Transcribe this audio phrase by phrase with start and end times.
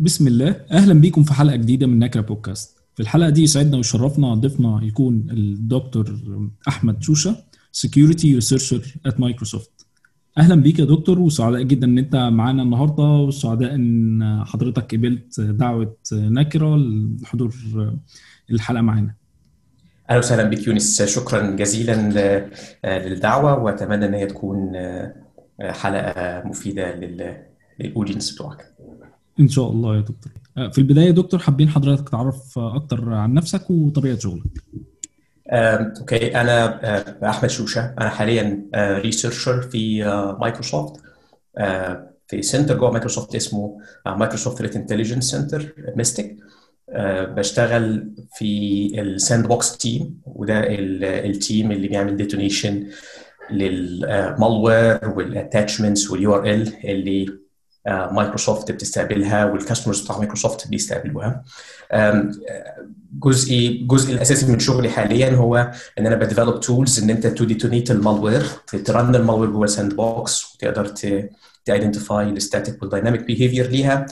[0.00, 0.56] بسم الله.
[0.70, 2.78] أهلا بيكم في حلقة جديدة من نكرة بودكاست.
[2.94, 6.18] في الحلقة دي يسعدنا ويشرفنا ضيفنا يكون الدكتور
[6.68, 7.36] أحمد شوشة
[7.72, 9.86] security researcher at مايكروسوفت
[10.38, 15.96] أهلا بيك يا دكتور وسعداء جدا إن أنت معانا النهارده وسعداء إن حضرتك قبلت دعوة
[16.12, 16.76] نكرة
[17.22, 17.54] لحضور
[18.50, 19.14] الحلقة معانا.
[20.10, 21.02] أهلا وسهلا بك يونس.
[21.02, 21.94] شكرا جزيلا
[22.84, 24.72] للدعوة وأتمنى إن هي تكون
[25.60, 26.94] حلقة مفيدة
[27.80, 28.74] لل audience بتوعك.
[29.40, 30.32] إن شاء الله يا دكتور.
[30.72, 34.42] في البداية يا دكتور حابين حضرتك تعرف أكتر عن نفسك وطبيعة شغلك.
[35.52, 36.40] okay.
[36.40, 36.80] أنا
[37.30, 37.94] أحمد شوشة.
[38.00, 40.04] أنا حاليا researcher في
[40.40, 41.00] مايكروسوفت.
[42.26, 46.36] في center جوه مايكروسوفت اسمه مايكروسوفت threat intelligence center ميستيك
[47.36, 52.86] بشتغل في ال sandbox team وده ال team اللي بيعمل detonation
[53.50, 57.26] لل malware وال attachments وال URL اللي
[57.86, 61.44] مايكروسوفت بتستقبلها وال customers بتاع مايكروسوفت بيستقبلوها.
[63.12, 67.44] جزء الجزء الأساسي من شغلي حاليا هو إن أنا ب develop tools إن أنت to
[67.44, 68.42] detonate ال malware
[68.84, 70.86] ت run ال malware جوه sandbox وتقدر
[71.64, 74.06] ت identify ال static وال dynamic behavior ليها.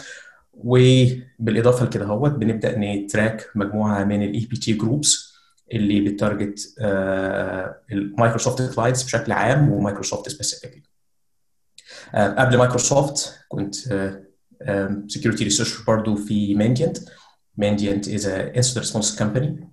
[0.54, 5.34] وبالإضافة لكده هو بنبدأ ن track مجموعة من ال APT groups
[5.72, 6.74] اللي ب target
[7.92, 10.82] المايكروسوفت clients بشكل عام ومايكروسوفت specifically
[12.14, 13.74] قبل مايكروسوفت كنت
[15.08, 16.98] security researcher برضه في مانديانت
[17.56, 19.68] مانديانت is incident response company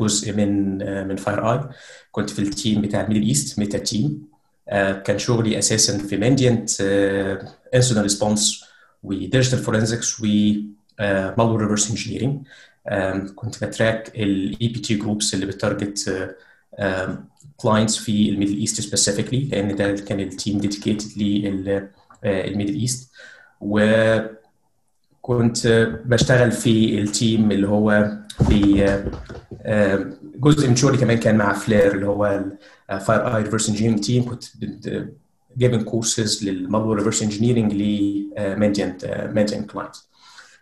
[0.00, 1.60] جزء من من فاير اي
[2.12, 4.22] كنت في ال team بتاع ال Middle East ميتا team
[5.04, 6.70] كان شغلي أساسا في مانديانت
[7.74, 8.64] incident response
[9.02, 12.46] و digital forensics و malware reverse engineering
[13.34, 16.34] كنت ب track ال APT groups اللي ب target
[17.56, 23.10] clients في ال Middle East specifically لأن ده كان ال team dedicated لل Middle East.
[23.60, 24.38] وكنت
[26.06, 28.12] بشتغل في ال team اللي هو
[28.48, 28.84] في
[30.36, 32.44] جزء من شغلي كمان كان مع فلير اللي هو
[32.88, 34.44] فاير اي reverse engineering team كنت
[35.56, 40.08] جايبن courses لل malware reverse engineering لمانديانت مانديانت clients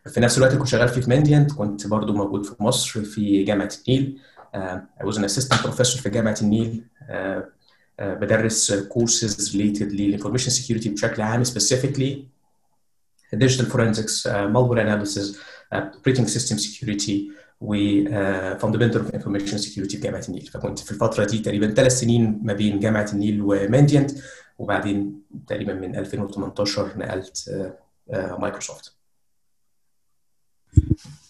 [0.09, 4.19] في نفس الوقت كنت شغال في مانديانت كنت برضو موجود في مصر في جامعة النيل.
[4.55, 10.51] I was an assistant professor في جامعة النيل uh, uh, بدرس courses related لل information
[10.51, 12.17] security بشكل عام specifically
[13.37, 15.37] digital forensics, malware analysis,
[15.75, 17.13] operating system security
[17.61, 17.75] و
[18.59, 20.43] fundamental of information security في جامعة النيل.
[20.47, 24.11] فكنت في الفترة دي تقريبا ثلاث سنين ما بين جامعة النيل ومانديانت
[24.59, 27.49] وبعدين تقريبا من 2018 نقلت
[28.39, 28.93] مايكروسوفت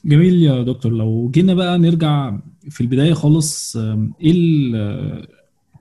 [0.05, 0.93] جميل يا دكتور.
[0.93, 2.39] لو جينا بقى نرجع
[2.71, 3.77] في البداية خالص
[4.21, 5.33] إيه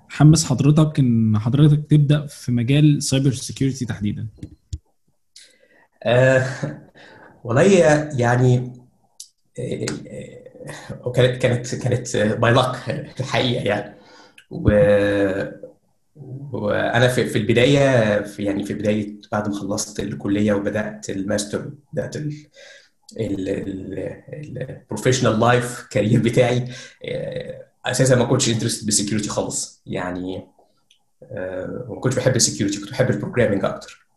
[0.10, 4.28] حمس حضرتك إن حضرتك تبدأ في مجال cyber security تحديدا؟
[6.04, 6.46] آه
[7.44, 7.64] والله
[8.18, 8.74] يعني
[11.16, 12.76] كانت كانت كانت by luck
[13.20, 13.96] الحقيقة يعني
[14.52, 14.70] و
[16.52, 22.16] وأنا في في البداية في يعني في بداية بعد ما خلصت الكلية وبدأت الماستر بدأت
[23.20, 26.68] ال professional life career بتاعي
[27.86, 29.82] أساسا ما كنتش interested بال security خالص.
[29.86, 30.48] يعني
[31.90, 34.08] ما كنتش بحب ال security كنت بحب ال programming أكتر.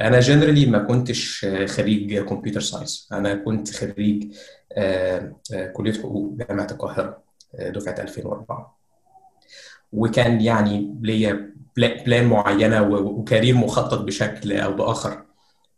[0.00, 4.34] أنا generally ما كنتش خريج computer science أنا كنت خريج
[5.72, 7.22] كلية حقوق جامعة القاهرة
[7.58, 8.78] دفعة 2004
[9.92, 15.22] وكان يعني ليا plan معينة و career مخطط بشكل أو بآخر.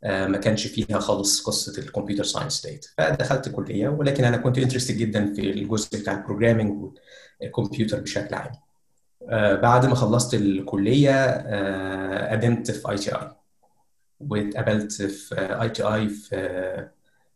[0.05, 4.97] ما كانش فيها خالص قصة ال computer science ديت فدخلت كلية ولكن أنا كنت interested
[4.97, 6.91] جدا في الجزء بتاع ال programming
[7.43, 8.53] والكمبيوتر بشكل عام.
[9.63, 11.33] بعد ما خلصت الكلية
[12.33, 13.31] قدمت في ITI
[14.21, 16.89] واتقبلت في ITI في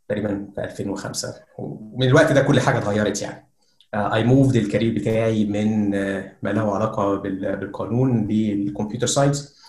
[0.09, 3.47] تقريبا في 2005 ومن الوقت ده كل حاجة اتغيرت يعني.
[3.95, 5.91] I moved ال career بتاعي من
[6.43, 9.61] ما له علاقة بالقانون لل computer science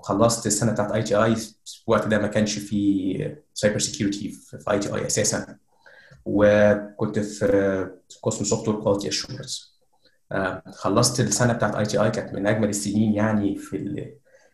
[0.00, 5.56] خلصت السنة بتاعت ITI في الوقت ده ما كانش في cyber security في ITI أساسا.
[6.24, 7.90] وكنت في
[8.22, 9.74] قسم software quality assurance
[10.72, 14.12] خلصت السنة بتاعت ITI كانت من أجمل السنين يعني في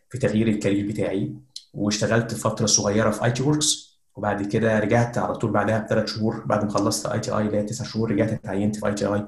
[0.09, 1.35] في تغيير ال career بتاعي.
[1.73, 6.45] واشتغلت فترة صغيرة في IT Works وبعد كده رجعت على طول بعدها بثلاث شهور.
[6.45, 9.27] بعد ما خلصت ITI اللي هي تسع شهور رجعت اتعينت في ITI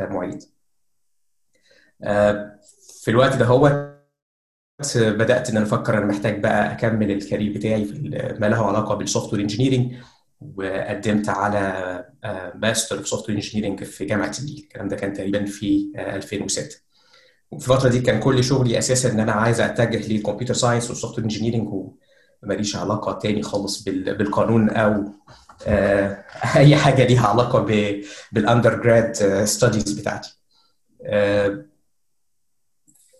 [0.00, 0.42] معيد.
[3.02, 3.93] في الوقت ده هو
[4.96, 7.98] بدأت إن أنا أفكر أنا محتاج بقى أكمل ال career بتاعي في
[8.40, 9.92] ما له علاقة بال software engineering
[10.56, 12.04] وقدمت على
[12.54, 14.58] ماستر في software engineering في جامعة النيل.
[14.58, 16.76] الكلام ده كان تقريبا في 2006
[17.50, 20.95] وفي الفترة دي كان كل شغلي أساسا إن أنا عايز أتجه لل computer science وال
[20.95, 21.68] software engineering
[22.42, 25.04] ماليش علاقة تاني خالص بالقانون أو
[26.56, 27.58] أي حاجة ليها علاقة
[28.32, 29.14] بال undergrad
[29.44, 30.38] studies بتاعتي.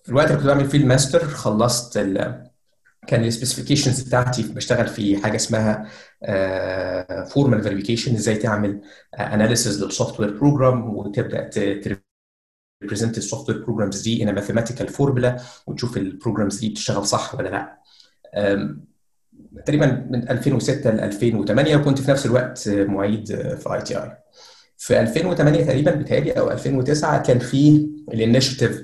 [0.04, 1.98] في الوقت اللي كنت بعمل فيه الماستر خلصت
[3.06, 5.88] كان ال specifications بتاعتي بشتغل في حاجة اسمها
[7.24, 8.80] formal verification إزاي تعمل
[9.18, 15.36] analysis لل software program وتبدأ ت represent ال software programs دي in mathematical formula
[15.66, 17.78] وتشوف ال programs دي بتشتغل صح ولا لأ.
[19.66, 23.26] تقريبا من 2006 ل 2008 وكنت في نفس الوقت معيد
[23.56, 24.18] في ITI
[24.78, 28.82] في 2008 تقريبا بتهيألي أو 2009 كان في ال initiative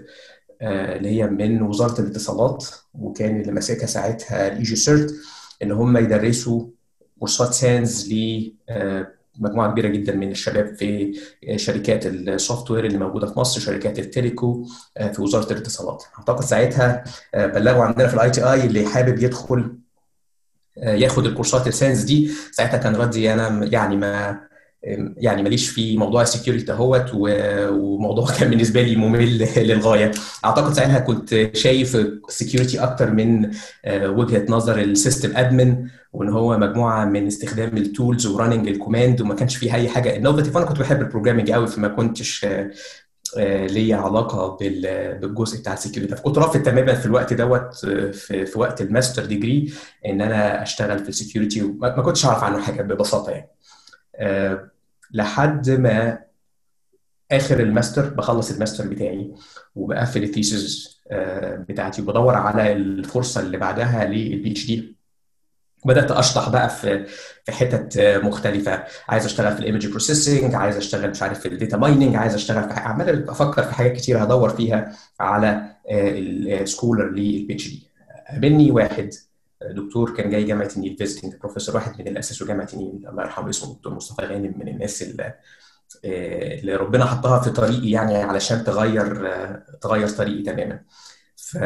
[0.63, 5.15] اللي هي من وزارة الاتصالات وكان اللي ماسكها ساعتها ال EG-CERT
[5.63, 6.67] إن هم يدرسوا
[7.19, 11.21] كورسات SANS لمجموعه كبيرة جدا من الشباب في
[11.57, 14.67] شركات ال software اللي موجودة في مصر شركات ال telco
[15.13, 16.05] في وزارة الاتصالات.
[16.19, 17.05] أعتقد ساعتها
[17.35, 19.77] بلغوا عندنا في ال ITI اللي حابب يدخل
[20.77, 22.31] ياخد الكورسات ال SANS دي.
[22.53, 24.41] ساعتها كان ردي أنا يعني ما
[25.17, 30.11] يعني ماليش في موضوع ال security دهوت وموضوع كان بالنسبة لي ممل للغاية.
[30.45, 31.97] أعتقد ساعتها كنت شايف
[32.29, 33.51] ال security أكتر من
[33.89, 38.75] وجهة نظر ال system admin وإن هو مجموعة من استخدام ال tools و running ال
[38.75, 42.47] command وما كانش فيه أي حاجة innovative أنا كنت بحب ال programming قوي فما كنتش
[43.37, 47.75] ليا علاقة بالجزء بتاع ال security فكنت رافض تماما في الوقت دوت
[48.15, 49.73] في, وقت ال master degree
[50.07, 53.51] إن أنا أشتغل في ال security ما كنتش أعرف عنه حاجة ببساطة يعني.
[55.13, 56.19] لحد ما
[57.33, 59.35] آخر الماستر بخلص الماستر بتاعي
[59.75, 64.97] وبقفل ال thesis أه بتاعتي وبدور على الفرصة اللي بعدها لل PhD
[65.85, 67.07] بدأت أشطح بقى في
[67.45, 68.85] في حتت مختلفة.
[69.09, 72.35] عايز أشتغل في ال image processing عايز أشتغل مش عارف في ال data mining عايز
[72.35, 77.87] أشتغل في عمال أفكر في حاجات كتير هدور فيها على ال scholar لل PhD
[78.31, 79.11] قابلني واحد
[79.63, 83.09] دكتور كان جاي جامعة النيل visiting professor واحد من اللي اسسوا جامعه النيل.
[83.09, 85.35] الله يرحمه اسمه دكتور مصطفى غانم من الناس اللي
[86.05, 89.27] اللي ربنا حطها في طريقي يعني علشان تغير
[89.81, 90.81] تغير طريقي تماما.
[91.37, 91.57] ف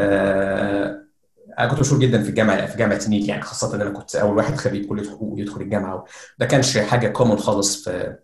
[1.59, 4.37] أنا كنت مشهور جدا في الجامعة في جامعة النيل يعني خاصة إن أنا كنت أول
[4.37, 6.05] واحد خريج كلية حقوق يدخل الجامعة.
[6.39, 8.17] ده كانش حاجة common خالص في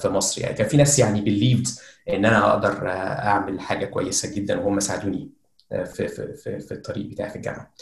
[0.00, 0.54] في مصر يعني.
[0.54, 1.66] كان في ناس يعني believed
[2.08, 5.30] إن أنا أقدر أعمل حاجة كويسة جدا وهم ساعدوني
[5.70, 7.74] في في في, في الطريق بتاعي في الجامعة.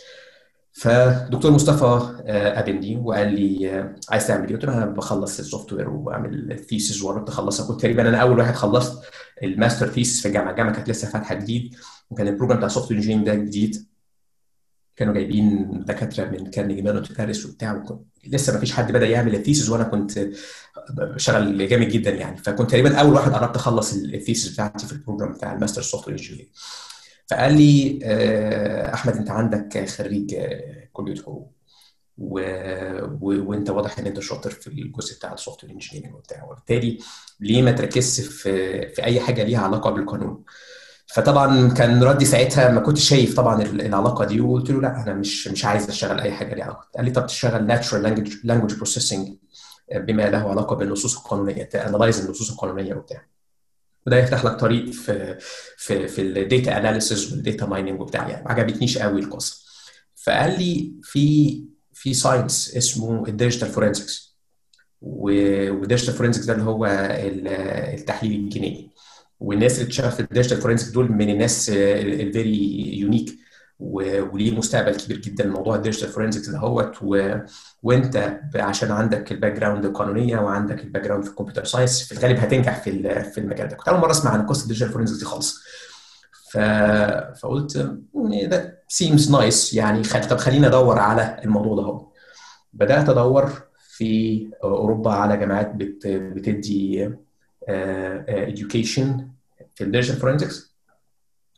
[0.73, 2.23] فدكتور مصطفى
[2.57, 7.29] قابلني وقال لي عايز تعمل إيه؟ قلت له أنا بخلص ال software وبعمل thesis وقربت
[7.29, 9.03] اخلصها كنت تقريبا أنا أول واحد خلصت
[9.43, 11.75] ال master thesis في الجامعة، الجامعة كانت لسه فاتحة جديد
[12.11, 13.87] وكان ال program بتاع ال software ده جديد.
[14.97, 17.85] كانوا جايبين دكاترة من كارنيجي ميلون باريس وبتاع
[18.27, 20.29] لسه ما فيش حد بدأ يعمل ال thesis وأنا كنت
[21.17, 22.37] شغال جامد جدا يعني.
[22.37, 26.09] فكنت تقريبا أول واحد قربت أخلص ال thesis بتاعتي في ال program بتاع ال master
[26.09, 26.49] software engineering
[27.33, 27.99] فقال لي
[28.95, 30.37] أحمد أنت عندك خريج
[30.93, 31.53] كلية حقوق
[32.19, 32.41] و...
[33.21, 33.51] و...
[33.51, 36.45] وأنت واضح إن أنت شاطر في الجزء بتاع ال software engineering وبتاع.
[36.45, 36.99] وبالتالي
[37.41, 40.45] ليه ما تركزش في في أي حاجة ليها علاقة بالقانون؟
[41.07, 45.49] فطبعا كان ردي ساعتها ما كنتش شايف طبعا العلاقة دي وقلت له لا أنا مش
[45.49, 46.89] مش عايز أشتغل أي حاجة ليها علاقة.
[46.97, 49.29] قال لي طب تشتغل natural language language processing
[49.95, 53.32] بما له علاقة بالنصوص القانونية ت analyze النصوص القانونية وبتاع.
[54.07, 55.39] وده يفتح لك طريق في
[55.79, 58.29] في في ال data analysis وال data mining وبتاع.
[58.29, 59.63] يعني ما عجبتنيش قوي القصة.
[60.25, 64.37] فقال لي في في science اسمه ال digital forensics
[65.03, 66.87] وال digital forensics ده اللي هو
[67.95, 68.91] التحليل الجنائي
[69.41, 73.39] والناس اللي بتشتغل في ال digital forensics دول من الناس ال very unique
[73.83, 75.47] وليه مستقبل كبير جدا.
[75.47, 76.97] موضوع ال digital forensics دهوت.
[77.83, 82.39] وانت عشان عندك ال background القانونية وعندك ال background في ال computer science في الغالب
[82.39, 83.77] هتنجح في في المجال ده.
[83.77, 85.59] كنت أول مرة أسمع عن قصة ال digital forensics دي خالص.
[86.51, 86.59] ف...
[87.41, 87.97] فقلت
[88.45, 90.29] ده seems nice يعني خل...
[90.29, 92.07] طب خليني أدور على الموضوع ده هو
[92.73, 93.53] بدأت أدور
[93.97, 96.07] في أوروبا على جامعات بت...
[96.07, 97.11] بتدي
[98.29, 99.07] education
[99.75, 100.72] في ال digital forensics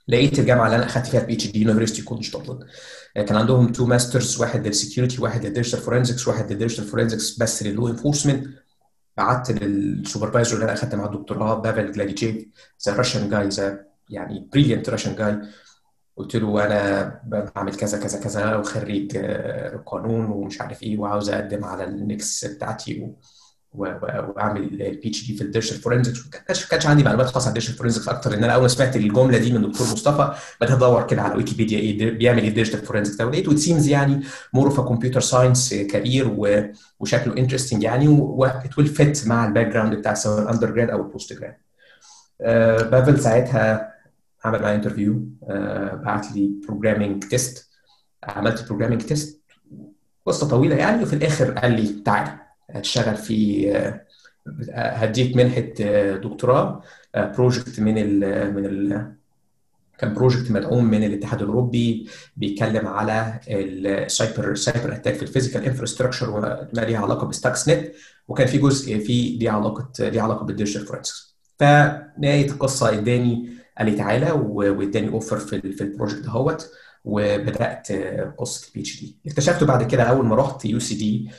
[0.08, 2.66] لقيت الجامعة اللي أنا أخدت فيها ال PhD University College Dublin
[3.14, 7.38] كان عندهم two masters واحد لل security واحد لل digital forensics واحد لل digital forensics
[7.38, 8.46] بس لل law enforcement
[9.16, 12.46] بعت لل supervisor اللي أنا اخدت معاه الدكتوراه Pavel Gladyshev
[12.86, 15.38] the Russian guy the يعني brilliant Russian guy
[16.16, 19.16] قلت له أنا بعمل كذا كذا كذا وخريج
[19.86, 23.16] قانون ومش عارف إيه وعاوز أقدم على النكس بتاعتي و...
[23.74, 27.76] واعمل ال PhD في ال digital forensics ما كانش عندي معلومات خاصة عن ال digital
[27.76, 31.22] forensics أكتر ان أنا أول ما سمعت الجملة دي من دكتور مصطفى بدات ادور كده
[31.22, 33.26] على ويكيبيديا إيه بيعمل إيه ال digital forensics ده.
[33.26, 34.20] ولقيته seems يعني
[34.52, 36.36] more of computer science career
[37.00, 41.32] وشكله interesting يعني what will fit مع ال background بتاع سواء ال undergrad أو ال
[41.32, 41.54] postgrad
[42.90, 43.94] بافل ساعتها
[44.44, 45.24] عمل معايا interview
[46.04, 47.68] بعت لي programming test
[48.24, 49.40] عملت programming test
[50.26, 52.43] قصة طويلة يعني وفي الآخر قال لي تعالى
[52.74, 53.70] هتشتغل في
[54.74, 55.60] هديك منحة
[56.14, 56.82] دكتوراه
[57.16, 59.12] project من ال من ال
[59.98, 65.64] كان project مدعوم من الاتحاد الأوروبي بيتكلم على ال cyber cyber attack في ال physical
[65.64, 67.92] infrastructure وما ليها علاقة ب Stuxnet
[68.28, 73.86] وكان في جزء فيه ليه علاقة ليه علاقة بال digital forensics فنهاية القصة اداني قال
[73.90, 76.70] لي تعالى واداني offer في في ال project دهوت
[77.04, 77.92] وبدأت
[78.38, 81.30] قصة ال PhD اكتشفت بعد كده أول ما رحت UCD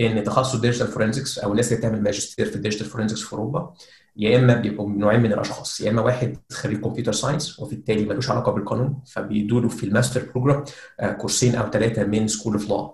[0.00, 3.74] إن تخصص digital forensics أو الناس اللي بتعمل ماجستير في ال digital forensics في أوروبا
[4.16, 8.52] يا إما بيبقوا نوعين من الأشخاص يا إما واحد خريج computer science وبالتالي ملوش علاقة
[8.52, 10.64] بالقانون فبيدوا له في ال master program
[11.18, 12.90] كورسين أو ثلاثة من school of law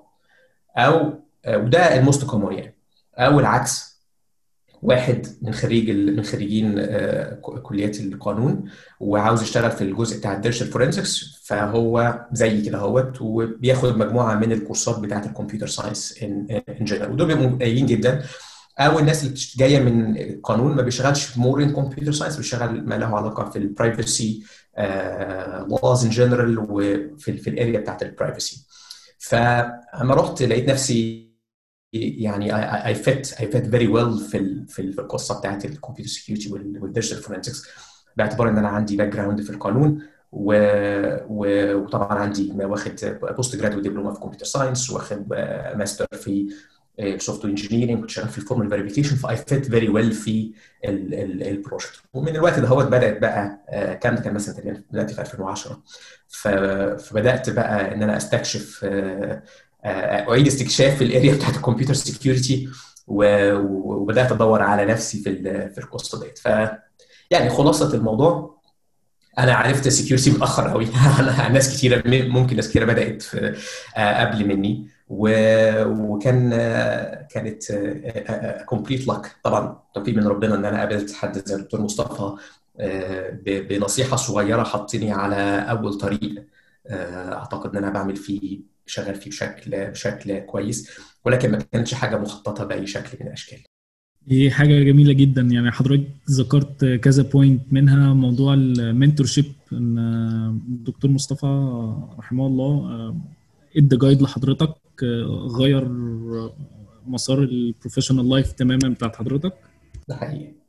[0.76, 2.76] أو وده ال most common يعني.
[3.18, 3.93] أو العكس
[4.85, 6.87] واحد من خريج من خريجين
[7.62, 8.64] كليات القانون
[9.00, 14.53] وعاوز يشتغل في الجزء بتاع ال digital forensics فهو زي كده اهوت وبياخد مجموعة من
[14.53, 18.23] الكورسات بتاعة ال computer science in general ودول بيبقوا قليلين جدا.
[18.79, 23.07] أو الناس اللي جاية من القانون ما بيشتغلش more in computer science بيشتغل ما له
[23.17, 24.42] علاقة في ال privacy
[25.68, 28.66] laws in general وفي في ال area بتاعت ال privacy
[29.19, 31.24] فاما رحت لقيت نفسي
[31.94, 32.54] يعني
[32.87, 37.18] I fit I fit very well في في القصة بتاعت ال computer security وال digital
[37.23, 37.68] forensics
[38.16, 40.54] باعتبار إن أنا عندي background في القانون و...
[41.28, 41.74] و...
[41.76, 45.28] وطبعا عندي واخد postgraduate دبلومه في computer science واخد
[45.76, 46.48] ماستر في
[47.18, 50.52] software engineering كنت شغال في ال formal verification ف I fit very well في
[50.85, 53.64] ال project ومن الوقت ده هوت بدأت بقى
[54.02, 55.82] كان كان مثلا دلوقتي في 2010
[56.28, 58.86] فبدأت بقى إن أنا أستكشف
[59.85, 62.68] أعيد استكشاف ال area بتاعت ال computer security
[63.07, 66.38] وبدأت أدور على نفسي في في القصة ديت.
[66.38, 66.49] ف
[67.31, 68.55] يعني خلاصة الموضوع
[69.38, 70.85] أنا عرفت ال security متأخر قوي
[71.53, 73.57] ناس كتيرة ممكن ناس كتيرة بدأت في
[73.97, 74.88] قبل مني.
[75.09, 76.50] وكان
[77.31, 77.73] كانت
[78.66, 82.37] complete luck طبعا توفيق من ربنا إن أنا قابلت حد زي الدكتور مصطفى
[83.45, 86.45] بنصيحة صغيرة حطني على أول طريق
[86.91, 90.91] أعتقد إن أنا بعمل فيه شغال فيه بشكل بشكل كويس
[91.25, 93.59] ولكن ما كانتش حاجة مخططة بأي شكل من الأشكال.
[94.26, 95.43] دي حاجة جميلة جدا.
[95.43, 99.99] يعني حضرتك ذكرت كذا point منها موضوع ال mentorship إن
[100.69, 101.47] الدكتور مصطفى
[102.19, 103.14] رحمه الله
[103.76, 104.75] ادى guide لحضرتك
[105.59, 105.88] غير
[107.07, 109.53] مسار ال professional life تماما بتاعت حضرتك.
[110.09, 110.63] ده حقيقي.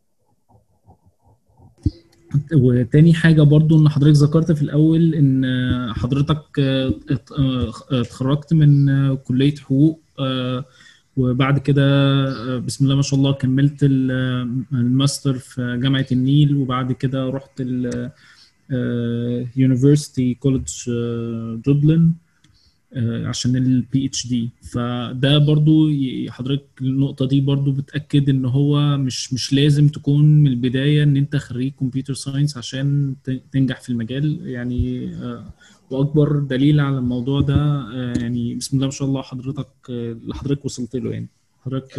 [2.53, 5.45] وتاني حاجة برضو إن حضرتك ذكرت في الأول إن
[5.93, 6.59] حضرتك
[7.91, 10.01] اتخرجت من كلية حقوق
[11.17, 17.51] وبعد كده بسم الله ما شاء الله كملت الماستر في جامعة النيل وبعد كده رحت
[17.59, 18.11] ال
[19.55, 20.69] University College
[21.65, 22.11] Dublin
[22.97, 25.89] عشان ال PhD فده برضو
[26.29, 31.35] حضرتك النقطة دي برضو بتأكد إن هو مش مش لازم تكون من البداية إن أنت
[31.35, 33.15] خريج computer science عشان
[33.51, 34.39] تنجح في المجال.
[34.47, 35.11] يعني
[35.91, 37.85] وأكبر دليل على الموضوع ده
[38.21, 41.27] يعني بسم الله ما شاء الله حضرتك اللي حضرتك وصلت له يعني.
[41.65, 41.97] حضرتك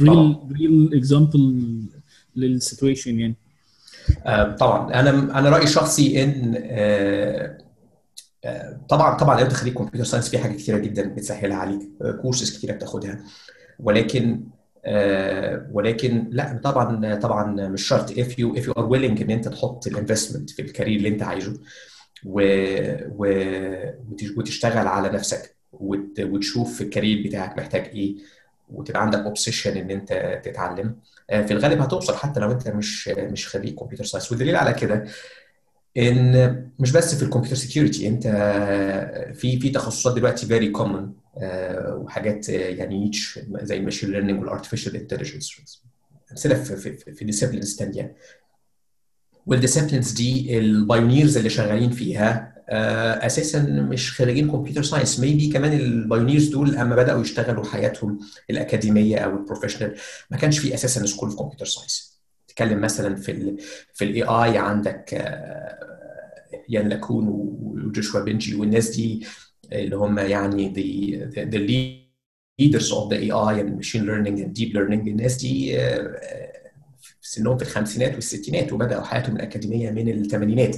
[0.00, 1.62] real real example
[2.36, 3.34] لل situation يعني.
[4.56, 5.00] طبعا.
[5.00, 6.54] أنا أنا رأيي الشخصي إن
[8.88, 11.80] طبعا طبعا لو خريج computer science في حاجات كتيرة جدا بتسهلها عليك
[12.22, 13.20] كورسز كتيرة بتاخدها.
[13.78, 14.44] ولكن
[15.72, 18.10] ولكن لا طبعا طبعا مش شرط.
[18.12, 21.08] If you if you are willing إن أنت تحط ال investment في ال career اللي
[21.08, 21.60] أنت عايزه
[22.26, 22.40] و...
[23.08, 23.26] و...
[24.36, 26.20] وتشتغل على نفسك وت...
[26.20, 28.16] وتشوف ال career بتاعك محتاج إيه
[28.70, 30.96] وتبقى عندك obsession إن أنت تتعلم.
[31.28, 35.04] في الغالب هتوصل حتى لو أنت مش مش خريج computer science والدليل على كده
[35.98, 38.26] إن مش بس في ال computer security أنت
[39.34, 41.10] في في تخصصات دلوقتي very common
[41.88, 45.52] وحاجات يعني niche زي ال machine learning وال artificial intelligence
[46.30, 48.16] أمثلة في في, في disciplines ثانية
[49.46, 52.52] وال disciplines دي ال pioneers اللي شغالين فيها
[53.26, 58.18] أساسا مش خريجين computer science maybe كمان ال pioneers دول أما بدأوا يشتغلوا حياتهم
[58.50, 59.94] الأكاديمية أو ال professional
[60.30, 62.11] ما كانش في أساسا school في computer science
[62.52, 63.56] تتكلم مثلا في ال
[63.94, 65.12] في ال AI عندك
[66.68, 69.26] يان لاكون ويوشوا بنجيو والناس دي
[69.72, 70.72] اللي هم يعني
[72.62, 75.76] leaders of the AI and machine learning and deep learning الناس دي
[77.20, 80.76] في سنهم في الخمسينات والستينات وبدأوا حياتهم الأكاديمية من الثمانينات.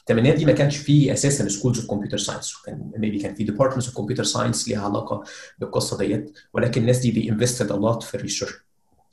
[0.00, 3.86] الثمانينات دي ما كانش في أساسا schools of computer science كان maybe كان في departments
[3.86, 5.24] of computer science ليها علاقة
[5.58, 8.52] بالقصة ديت ولكن الناس دي دي invested a lot في الريسيرش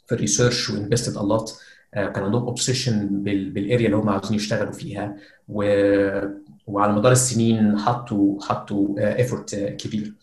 [0.07, 1.61] في الريسيرش وانفستد الوت
[1.93, 5.15] كان عندهم obsession بال area اللي هم عاوزين يشتغلوا فيها
[5.47, 5.63] و...
[6.67, 10.13] وعلى مدار السنين حطوا حطوا effort كبير.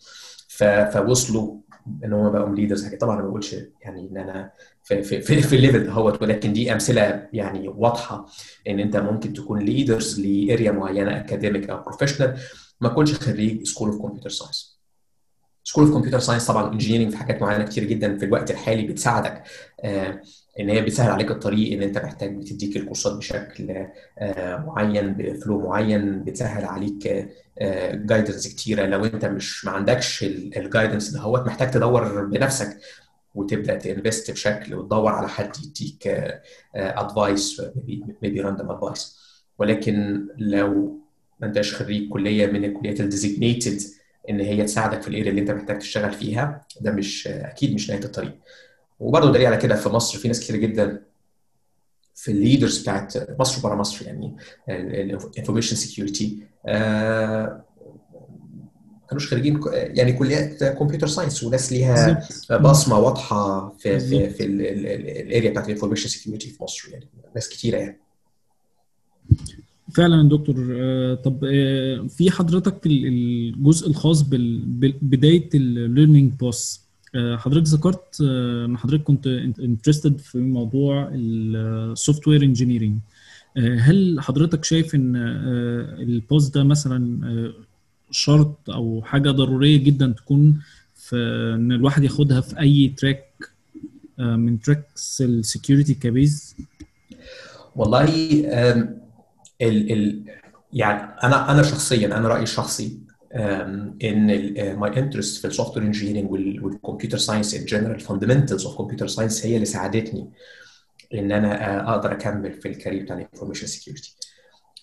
[0.91, 1.57] فوصلوا
[2.03, 4.51] إن هم بقوا leaders طبعا ما بقولش يعني إن أنا
[4.83, 8.25] في في في, في ال level دهوت ولكن دي أمثلة يعني واضحة
[8.67, 12.37] إن أنت ممكن تكون leaders ل area معينة academic أو professional
[12.81, 14.79] ما تكونش خريج school of computer science
[15.63, 19.43] school of computer science طبعا engineering في حاجات معينة كتير جدا في الوقت الحالي بتساعدك
[19.81, 20.21] آه
[20.59, 23.85] إن هي بتسهل عليك الطريق إن أنت محتاج بتديك الكورسات بشكل
[24.19, 27.27] آه معين ب flow معين بتسهل عليك
[27.93, 28.85] guidance كتيرة.
[28.85, 32.77] لو أنت مش ما عندكش ال guidance دهوت محتاج تدور بنفسك
[33.35, 36.07] وتبدأ ت invest بشكل وتدور على حد يديك
[36.75, 37.61] advice
[38.21, 39.17] maybe random advice
[39.59, 40.99] ولكن لو
[41.39, 43.81] ما أنتش خريج كلية من الكليات ال designated
[44.29, 47.89] إن هي تساعدك في ال area اللي أنت محتاج تشتغل فيها ده مش أكيد مش
[47.89, 48.35] نهاية الطريق.
[48.99, 51.01] وبرضه دليل على كده في مصر في ناس كتير جدا
[52.15, 54.37] في ال leaders بتاعت مصر وبره مصر يعني
[54.69, 56.39] ال information security
[59.09, 62.27] كانوش خارجين يعني كليات computer science وناس ليها
[62.61, 67.49] بصمة واضحة في في في ال area بتاعت ال information security في مصر يعني ناس
[67.49, 67.99] كتيرة يعني.
[69.95, 70.55] فعلا يا دكتور
[71.15, 71.39] طب
[72.09, 76.84] في حضرتك الجزء الخاص ببدايه ال learning path
[77.37, 79.27] حضرتك ذكرت إن حضرتك كنت
[79.59, 82.97] interested في موضوع ال software engineering
[83.57, 85.15] هل حضرتك شايف إن
[85.99, 87.53] ال path ده مثلا
[88.11, 90.61] شرط أو حاجة ضرورية جدا تكون
[90.95, 91.15] في
[91.55, 93.49] إن الواحد ياخدها في أي track
[94.17, 96.55] من tracks ال security ك base
[97.75, 98.03] والله
[99.61, 100.23] ال ال
[100.73, 102.97] يعني أنا أنا شخصيا أنا رأيي الشخصي
[103.35, 106.31] إن my interest في ال software engineering
[106.63, 110.29] وال computer science in general fundamentals of computer science هي اللي ساعدتني
[111.13, 114.15] إن أنا أقدر أكمل في ال career بتاع ال information security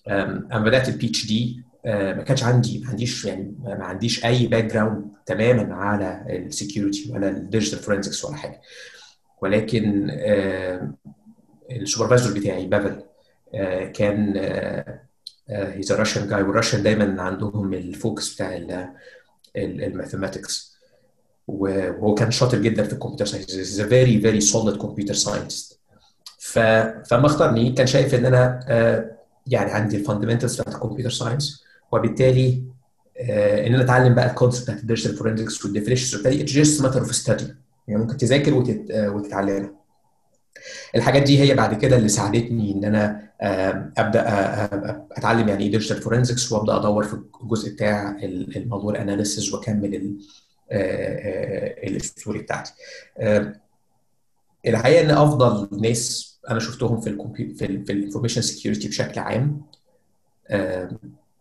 [0.09, 5.75] أنا بدأت ال PhD ما كانش عندي ما عنديش يعني ما عنديش أي background تماما
[5.75, 8.61] على ال security ولا ال digital forensics ولا حاجة.
[9.43, 10.11] ولكن
[11.71, 13.03] ال supervisor بتاعي بافل
[13.93, 14.35] كان
[15.53, 18.61] he's Russian guy وال Russian دايما عندهم ال focus بتاع
[19.57, 20.73] ال mathematics
[21.49, 25.79] وهو كان شاطر جدا في ال computer science is very very solid computer scientist
[26.39, 27.73] فما اختارني.
[27.73, 28.61] كان شايف إن أنا
[29.47, 32.63] يعني عندي ال fundamentals بتاعت ال computer science وبالتالي
[33.67, 36.83] إن أنا أتعلم بقى ال concept بتاعت ال digital forensics وال definitions وبالتالي it's just
[36.83, 37.55] matter of study
[37.89, 38.87] يعني ممكن تذاكر وتت...
[38.91, 39.82] وتتعلمها.
[40.95, 43.29] الحاجات دي هي بعد كده اللي ساعدتني إن أنا
[43.99, 44.23] أبدأ
[45.13, 50.17] أتعلم يعني إيه digital forensics وأبدأ أدور في الجزء بتاع الموضوع ال analysis وأكمل
[51.85, 52.73] ال story بتاعتي.
[54.67, 57.17] الحقيقة إن أفضل ناس أنا شفتهم في
[57.55, 59.63] في, في ال information security بشكل عام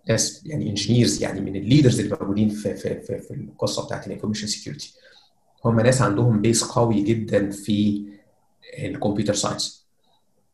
[0.09, 4.07] ناس يعني engineers يعني من ال leaders اللي موجودين في في في, في القصة بتاعت
[4.07, 4.93] ال information security
[5.65, 8.05] هم ناس عندهم base قوي جدا في
[8.79, 9.85] ال computer science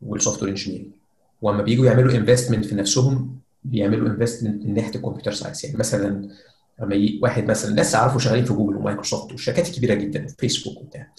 [0.02, 0.86] وال software engineering
[1.42, 6.28] وأما بييجوا يعملوا investment في نفسهم بيعملوا investment من ناحية ال computer science يعني مثلا
[6.80, 11.12] لما واحد مثلا ناس اعرفه شغالين في جوجل ومايكروسوفت والشركات الكبيره جدا وفيسبوك وبتاع.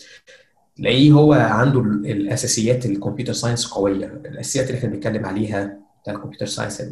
[0.78, 4.06] تلاقيه هو عنده الأساسيات ال computer science قوية.
[4.06, 6.84] الأساسيات اللي إحنا بنتكلم عليها بتاع ال computer science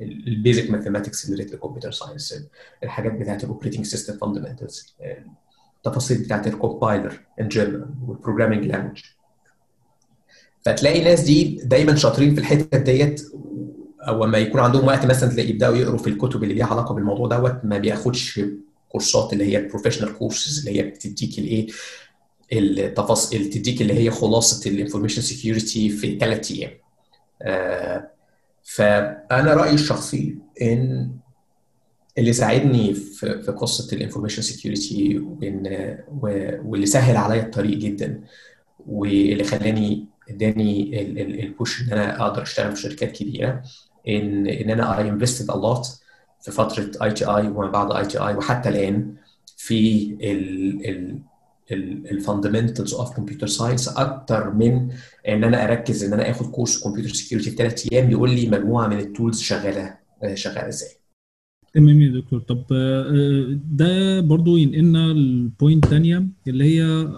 [0.00, 2.44] ال basic mathematics related لل computer science
[2.82, 4.94] الحاجات بتاعت ال operating system fundamentals
[5.76, 9.02] التفاصيل بتاعت ال compiler in general وال programming language
[10.64, 13.22] فتلاقي الناس دي دايما شاطرين في الحته ديت
[14.08, 17.28] أو لما يكون عندهم وقت مثلا تلاقي يبدأوا يقروا في الكتب اللي ليها علاقة بالموضوع
[17.28, 18.40] دوت ما بياخدش
[18.88, 21.66] كورسات اللي هي ال professional courses اللي هي بتديك الايه
[22.52, 26.70] التفاصيل تديك اللي هي خلاصة ال information security في ثلاث أيام.
[27.42, 28.10] آه
[28.64, 31.10] فأنا رأيي الشخصي إن
[32.18, 35.98] اللي ساعدني في في قصة ال information security وإن
[36.64, 38.20] واللي سهل عليا الطريق جدا
[38.86, 41.02] واللي خلاني اداني
[41.42, 43.62] ال push إن أنا أقدر أشتغل في شركات كبيرة
[44.08, 45.82] ان إن أنا I invested
[46.40, 49.14] في فترة ITI وما بعد ITI وحتى الآن
[49.56, 50.08] في
[52.10, 54.88] ال fundamentals of computer science أكتر من
[55.28, 58.86] إن أنا أركز إن أنا آخد كورس computer security في ثلاث أيام يقول لي مجموعة
[58.88, 59.98] من ال tools شغالة
[60.34, 60.90] شغالة إزاي.
[61.74, 62.40] تمام يا دكتور.
[62.40, 62.64] طب
[63.70, 67.08] ده برضو ينقلنا ل point تانية اللي هي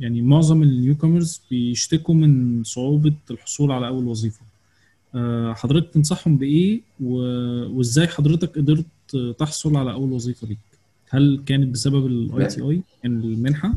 [0.00, 4.40] يعني معظم ال newcomers بيشتكوا من صعوبة الحصول على أول وظيفة
[5.54, 8.86] حضرتك تنصحهم بإيه وإزاي حضرتك قدرت
[9.38, 10.58] تحصل على أول وظيفة ليك؟
[11.08, 13.74] هل كانت بسبب ال ITI المنحة؟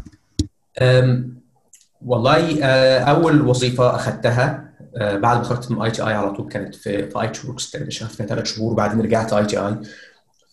[2.05, 2.63] والله
[2.99, 7.71] أول وظيفة أخذتها بعد ما خرجت من ITI على طول كانت في في IT Works
[7.71, 9.77] كانت اشتغلت فيها ثلاث شهور وبعدين رجعت ITI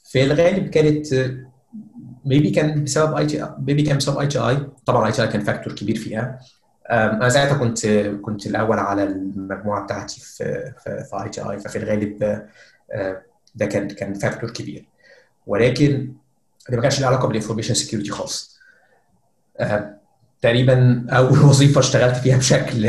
[0.04, 1.06] في الغالب كانت
[2.24, 6.38] maybe كان بسبب IT maybe كان بسبب ITI طبعا ITI كان factor كبير فيها.
[6.90, 7.86] أنا ساعتها كنت
[8.22, 12.18] كنت الأول على المجموعة بتاعتي في في ITI ففي الغالب
[13.54, 14.88] ده كان كان factor كبير.
[15.46, 16.12] ولكن
[16.70, 18.60] ده ما كانش له علاقة بال information security خالص.
[20.42, 22.82] تقريبا أول وظيفة اشتغلت فيها بشكل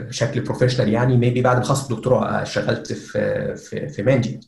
[0.00, 4.40] بشكل professional يعني maybe بعد ما خلصت الدكتوراه اشتغلت في في في Mandiant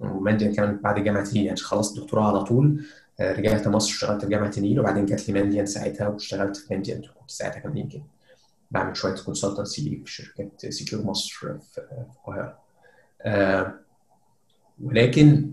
[0.00, 2.84] و Mandiant كمان بعد جامعه النيل يعني خلصت الدكتوراه على طول.
[3.20, 7.30] رجعت مصر اشتغلت في جامعة النيل وبعدين جات لي Mandiant ساعتها واشتغلت في Mandiant كنت
[7.30, 8.02] ساعتها كمان يمكن
[8.70, 11.80] بعمل شوية consultancy في شركة Secure Misr في
[12.16, 12.58] القاهرة.
[14.82, 15.50] ولكن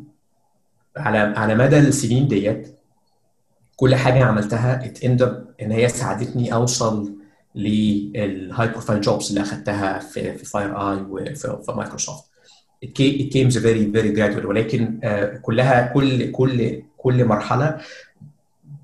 [0.97, 2.80] على على مدى السنين ديت
[3.76, 7.15] كل حاجة عملتها إن هي ساعدتني أوصل
[7.56, 12.32] لل high profile jobs اللي اخذتها في في FireEye وفي في Microsoft
[12.86, 12.89] it
[13.34, 14.45] came, very very gradual.
[14.45, 17.82] ولكن uh, كلها كل كل كل مرحلة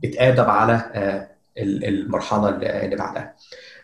[0.03, 3.35] بتأدي على uh, المرحلة اللي بعدها.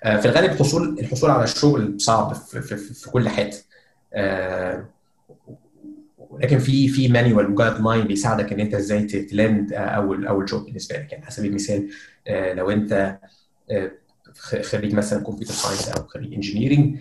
[0.05, 3.57] uh, في الغالب الحصول الحصول على الشغل صعب في, في, في كل حتة.
[6.17, 10.65] ولكن في في manual و guideline بيساعدك إن أنت إزاي ت land أول أول job
[10.65, 11.11] بالنسبة لك.
[11.11, 11.89] يعني على سبيل المثال
[12.57, 13.17] لو أنت
[14.61, 16.97] خريج مثلا computer science أو خريج engineering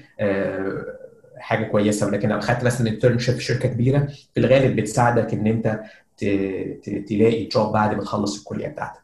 [1.38, 5.80] حاجة كويسة ولكن لو اخدت مثلا internship في شركة كبيرة في الغالب بتساعدك إن أنت
[7.08, 9.00] تلاقي job بعد ما تخلص الكلية بتاعتك.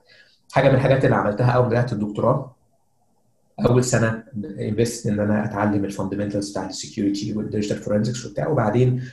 [0.52, 2.54] حاجة من الحاجات اللي عملتها أول ما بدأت الدكتوراه
[3.66, 4.24] أول سنة
[4.60, 9.04] invest إن أنا أتعلم ال fundamentals بتاع ال security وال digital forensics وبتاع وبعدين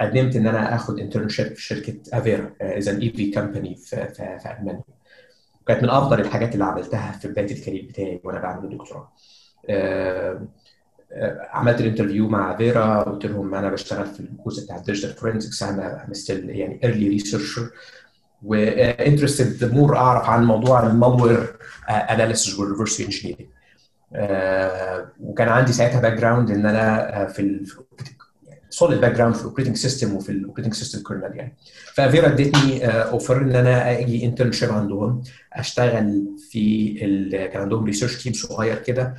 [0.00, 3.96] قدمت إن أنا آخد internship في شركة Avira as an AV company في,
[4.60, 4.82] ألمانيا
[5.66, 9.12] كانت من أفضل الحاجات اللي عملتها في بداية ال career بتاعي وأنا بعمل الدكتوراه
[11.50, 15.62] عملت ال interview مع Avira قلت لهم أنا بشتغل في الجزء بتاع ال digital forensics
[15.62, 17.70] أنا still يعني early researcher
[18.42, 21.56] و interested more أعرف عن موضوع ال malware
[21.88, 23.46] analysis وال reverse engineering
[25.20, 27.66] وكان عندي ساعتها background إن أنا في
[28.70, 31.56] solid background في ال operating system وفي ال operating system kernel يعني.
[31.94, 36.94] ف Avira ادتني offer إن أنا أجي internship عندهم أشتغل في.
[37.52, 39.14] كان عندهم research team صغير كده.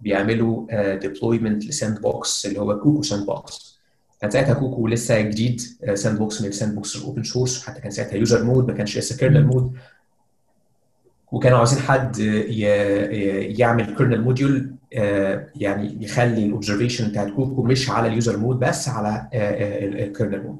[0.00, 3.78] بيعملوا deployment ل sandbox اللي هو Cuckoo sandbox
[4.20, 5.60] كان ساعتها Cuckoo لسه جديد
[5.94, 9.16] sandbox من ال sandbox ال open source حتى كان ساعتها user mode ما كانش لسه
[9.16, 9.72] kernel mode
[11.32, 12.18] وكانوا عاوزين حد
[13.58, 14.74] يعمل kernel module
[15.56, 20.42] يعني يخلي ال observation بتاعت Cuckoo مش على ال user mode بس على ال kernel
[20.42, 20.58] mode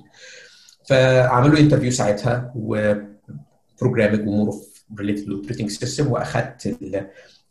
[0.88, 6.66] فعملوا interview ساعتها و programming و more of related لل operating system وأخدت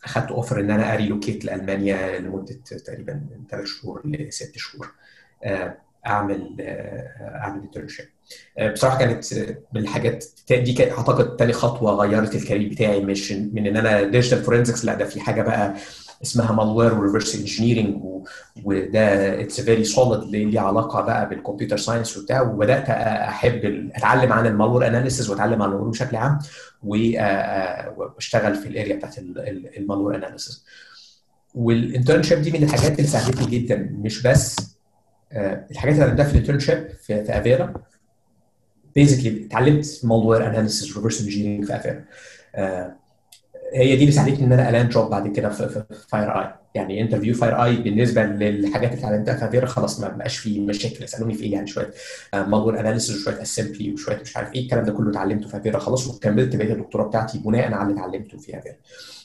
[0.03, 2.55] اخدت offer إن أنا أ relocate لألمانيا لمدة
[2.85, 4.91] تقريبا من ثلاث شهور لست شهور
[6.07, 6.55] أعمل
[7.21, 8.05] أعمل internship
[8.73, 9.33] بصراحة كانت
[9.73, 14.03] من الحاجات دي كانت أعتقد تاني خطوة غيرت ال career بتاعي مش من إن أنا
[14.03, 15.73] digital forensics لا ده في حاجة بقى
[16.23, 18.01] اسمها malware و reverse engineering
[18.63, 24.45] وده it's very solid ليه علاقة بقى بال computer science وبتاع وبدأت أحب أتعلم عن
[24.45, 26.39] ال malware analysis وأتعلم عن ال malware بشكل عام.
[26.83, 29.17] واشتغل في ال area بتاعت
[29.77, 30.65] ال malware analysis
[31.55, 34.55] وال internship دي من الحاجات اللي ساعدتني جدا مش بس
[35.71, 37.73] الحاجات اللي عملتها في ال internship في, في Avira
[38.95, 42.03] basically اتعلمت malware analysis reverse engineering في Avira
[43.73, 47.01] هي دي اللي ساعدتني إن أنا أ land job بعد كده في, في FireEye يعني
[47.01, 51.03] interview FireEye بالنسبة للحاجات اللي اتعلمتها في Avira خلاص ما بقاش فيه مشاكل.
[51.03, 51.91] يسالوني في إيه؟ يعني شوية
[52.33, 54.61] malware analysis وشوية assembly وشوية مش عارف إيه.
[54.63, 58.37] الكلام ده كله اتعلمته في Avira خلاص وكملت بقية الدكتوراه بتاعتي بناء على اللي اتعلمته
[58.37, 58.75] في Avira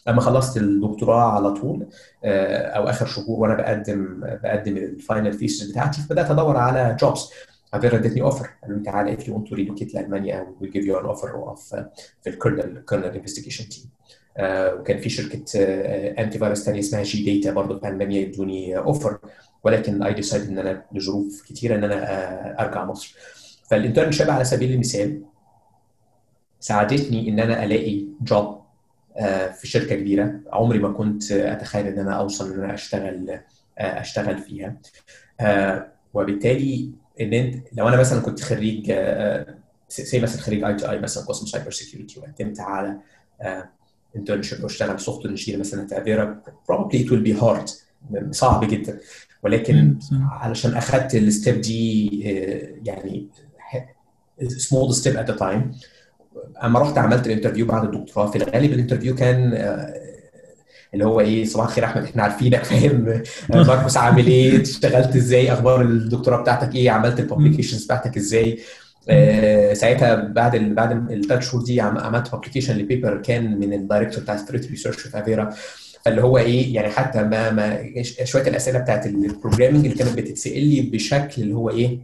[0.06, 1.86] لما خلصت الدكتوراه على طول
[2.24, 7.30] أو آخر شهور وأنا بقدم بقدم ال final thesis بتاعتي بدات أدور على jobs
[7.74, 11.02] Avira ادتني offer قالوا لي تعالى if you want to relocate لألمانيا we give you
[11.02, 11.74] an offer of
[12.22, 13.90] في ال kernel kernel investigation team
[14.40, 15.44] وكان في شركة
[16.22, 19.18] antivirus ثانية اسمها G Data برضه في المانيا يدوني offer
[19.64, 23.16] ولكن I decide إن أنا لظروف كتيرة إن أنا أرجع مصر.
[23.70, 25.22] فال internship على سبيل المثال
[26.60, 28.62] ساعدتني إن أنا ألاقي job
[29.60, 30.40] في شركة كبيرة.
[30.52, 33.40] عمري ما كنت أتخيل إن أنا أوصل إن أنا أشتغل
[33.78, 34.76] أشتغل فيها.
[36.14, 36.90] وبالتالي
[37.20, 38.92] إن أنت لو أنا مثلا كنت خريج
[39.88, 42.96] CS مثلا خريج ITI مثلا قسم cyber security وقدمت على
[44.16, 47.70] internship واشتغل software engineer مثلا في Avira probably it will be hard.
[48.30, 49.00] صعب جدا.
[49.42, 52.08] ولكن علشان اخذت ال step دي
[52.84, 53.28] يعني
[54.42, 55.76] small step at a time.
[56.64, 59.52] أما رحت عملت ال interview بعد الدكتوراه في الغالب ال interview كان
[60.94, 65.82] اللي هو إيه صباح الخير أحمد إحنا عارفينك فاهم؟ ماركوس عامل إيه؟ اشتغلت إزاي؟ أخبار
[65.82, 68.56] الدكتوراه بتاعتك إيه؟ عملت ال publications بتاعتك إزاي؟ آه،
[69.74, 73.78] ساعتها بعد ال بعد الثلاث شهور دي عم- عملت publication ل paper كان من ال
[73.78, 75.54] director بتاع threat research في Avira
[76.04, 77.92] فاللي هو إيه يعني حتى ما ما
[78.24, 81.98] شوية الأسئلة بتاعت ال programming اللي كانت بتتسأل لي بشكل اللي هو إيه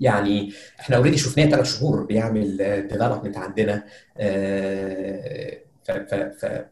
[0.00, 2.56] يعني إحنا already شفناه ثلاث شهور بيعمل
[2.90, 3.84] development عندنا.
[4.18, 6.64] آه، ف ف ف-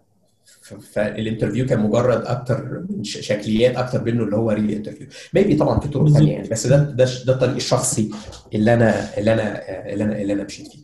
[0.92, 5.80] فال interview كان مجرد أكتر من شكليات أكتر منه اللي هو real interview maybe طبعا
[5.80, 6.08] في طرق.
[6.08, 8.10] ثانية يعني بس ده ده ده الطريق الشخصي
[8.54, 10.78] اللي أنا اللي أنا اللي أنا اللي أنا مشيت فيه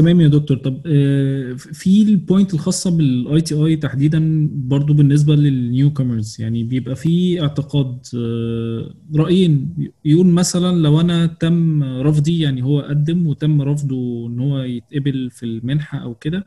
[0.00, 0.56] تمام يا دكتور.
[0.56, 6.96] طب آه، في ال point الخاصة بال ITI تحديدا برضو بالنسبة لل newcomers يعني بيبقى
[6.96, 9.74] في اعتقاد آه، رأيين.
[10.04, 15.46] يقول مثلا لو أنا تم رفضي يعني هو قدم وتم رفضه إن هو يتقبل في
[15.46, 16.46] المنحة أو كده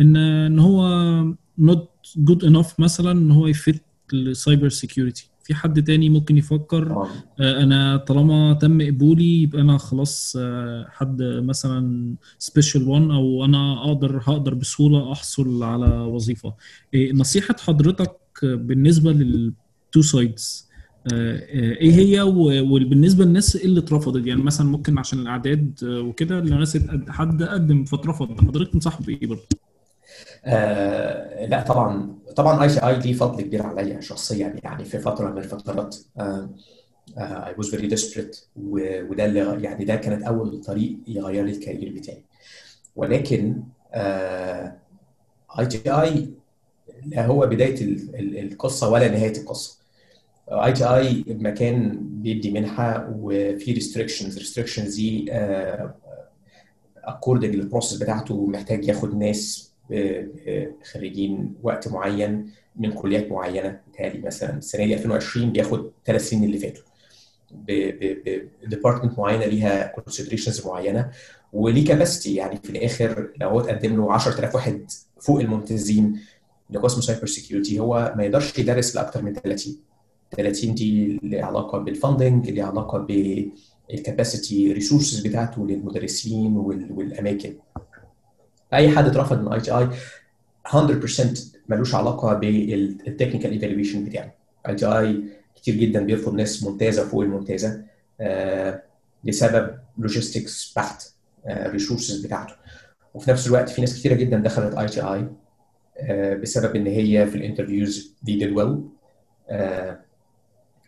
[0.00, 0.84] إن إن هو
[1.60, 6.36] not good enough مثلا إن هو ي fit ال cyber security في حد تاني ممكن
[6.36, 7.08] يفكر طبعا
[7.40, 13.84] آه، أنا طالما تم قبولي يبقى أنا خلاص آه، حد مثلا special one أو أنا
[13.84, 16.54] أقدر هقدر بسهولة أحصل على وظيفة.
[16.94, 20.68] إيه نصيحة حضرتك بالنسبة لل two sides
[21.12, 27.10] إيه هي وبالنسبة للناس اللي اترفضت؟ يعني مثلا ممكن عشان الأعداد آه، وكده الناس اتقد-
[27.10, 29.42] حد قدم فاترفض حضرتك تنصحه بإيه برضه؟
[30.44, 35.96] آه لا طبعا طبعا ITI دي فضل كبير عليا شخصيا يعني في فترة من الفترات
[37.18, 41.92] I was very desperate وده اللي يعني ده كانت أول طريق يغير لي ال career
[41.94, 42.22] بتاعي.
[42.96, 43.62] ولكن
[45.58, 46.28] ITI
[47.06, 49.78] لا هو بداية ال- ال- القصة ولا نهاية القصة.
[50.48, 55.26] ITI مكان بيدي منحة وفي restrictions restrictions دي
[57.04, 59.73] according لل process بتاعته محتاج ياخد ناس آه، آه،
[60.92, 63.80] خريجين وقت معين من كليات معينة.
[63.92, 66.82] بتهيألي مثلا السنة دي 2020 بياخد ثلاث سنين اللي فاتوا.
[67.50, 71.10] ب department معينة ليها considerations معينة
[71.52, 76.18] وليه capacity يعني في الآخر لو هو تقدم له 10000 واحد فوق الممتازين
[76.70, 79.76] لقسم cyber security هو ما يقدرش يدرس لاكثر من 30
[80.36, 82.98] 30 دي ليها علاقة بال funding ليها علاقة
[83.88, 87.54] بال capacity resources بتاعته للمدرسين وال- والأماكن.
[88.74, 89.88] أي حد اترفض من ITI
[90.66, 94.34] 100% ملوش علاقة بال technical evaluation بتاعه.
[94.68, 95.24] ITI
[95.56, 97.82] كتير جدا بيرفض ناس ممتازة فوق الممتازة
[98.20, 98.82] آه،
[99.24, 101.02] لسبب logistics بحت
[101.46, 102.54] ال resources بتاعته.
[103.14, 105.28] وفي نفس الوقت في ناس كتيرة جدا دخلت ITI
[106.36, 108.82] بسبب إن هي في ال interviews دي did well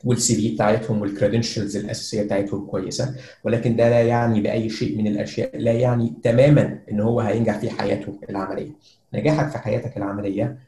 [0.07, 3.15] وال CV بتاعتهم وال credentials الأساسية بتاعتهم كويسة
[3.45, 7.71] ولكن ده لا يعني بأي شيء من الأشياء لا يعني تماما إن هو هينجح في
[7.71, 8.71] حياته العملية.
[9.15, 10.59] نجاحك في حياتك العملية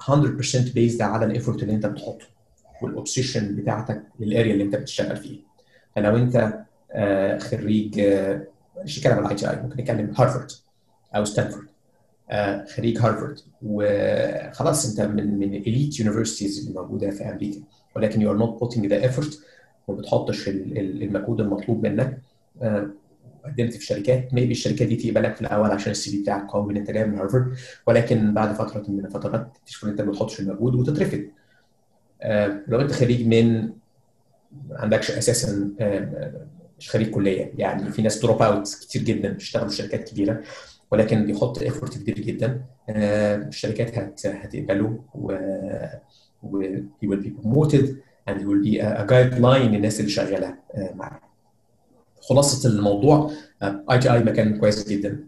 [0.00, 2.24] 100% based على ال effort اللي أنت بتحطه
[2.82, 5.40] وال obsession بتاعتك لل area اللي أنت بتشتغل فيها
[5.96, 8.46] فلو أنت آه، خريج آه،
[8.84, 10.50] مش نتكلم عن ال ITI ممكن نتكلم هارفارد
[11.16, 11.66] أو ستانفورد
[12.30, 17.60] آه، خريج هارفارد وخلاص أنت من من ال elite universities اللي موجودة في أمريكا.
[17.96, 19.40] ولكن you are not putting the effort
[19.88, 22.18] وما بتحطش ال- ال- المجهود المطلوب منك.
[22.62, 22.90] آه،
[23.44, 24.34] قدمت في شركات.
[24.34, 27.18] maybe الشركات دي تقبلك في الأول عشان ال CV بتاعك قوي ان انت جاي من
[27.18, 27.54] هارفارد
[27.86, 31.22] ولكن بعد فترة من الفترات تكتشف إن أنت ما بتحطش المجهود وتترفض.
[32.22, 33.62] آه، لو أنت خريج من
[34.68, 36.46] ما عندكش أساسا آه،
[36.78, 37.52] مش خريج كلية.
[37.58, 40.40] يعني في ناس drop out كتير جدا بيشتغلوا في شركات كبيرة
[40.90, 42.62] ولكن بيحط effort كبير جدا.
[42.88, 45.32] الشركات هت هتقبله و
[46.42, 47.84] he will be promoted
[48.26, 51.20] and he will be a, guideline للناس اللي شغالة آه، معاه.
[52.20, 53.30] خلاصة الموضوع
[53.62, 55.24] ITI مكان كويس جدا.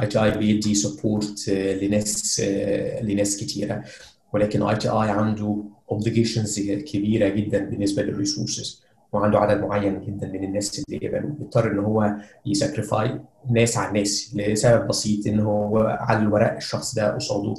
[0.00, 3.84] ITI بيدي support لناس آه، لناس كتيرة.
[4.32, 10.78] ولكن ITI عنده obligations كبيرة جدا بالنسبة لل resources وعنده عدد معين جدا من الناس
[10.78, 12.14] اللي يقبلوا بيضطر إن هو
[12.46, 13.20] ي sacrifice
[13.50, 17.54] ناس عن ناس لسبب بسيط إن هو على الورق الشخص ده قصاده.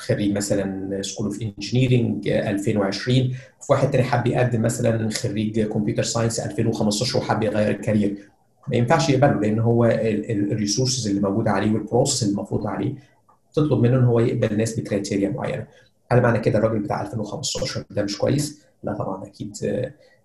[0.00, 6.40] خريج مثلا school of engineering 2020 في واحد تاني حب يقدم مثلا خريج computer science
[6.40, 8.30] 2015 وحب يغير ال career.
[8.68, 12.94] ما ينفعش يقبله لأن هو ال resources اللي موجوده عليه وال process اللي المفروض عليه
[13.54, 15.66] تطلب منه إن هو يقبل ناس ب criteria معينة.
[16.12, 19.56] هل معنى كده الراجل بتاع 2015 ده مش كويس؟ لا طبعا أكيد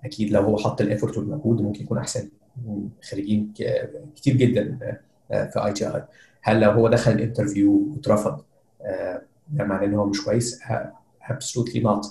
[0.05, 2.29] أكيد لو هو حط ال effort والمجهود ممكن يكون أحسن
[3.11, 3.53] خريجين
[4.15, 4.77] كتير جدا
[5.29, 6.03] في ITI
[6.41, 8.41] هل لو هو دخل ال interview واترفض
[8.81, 10.59] آه، ده معناه إن هو مش كويس؟
[11.23, 12.07] absolutely not.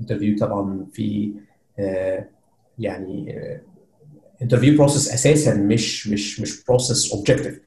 [0.00, 1.32] interview طبعا في
[2.78, 3.38] يعني
[4.42, 7.60] interview process أساسا مش مش مش process objective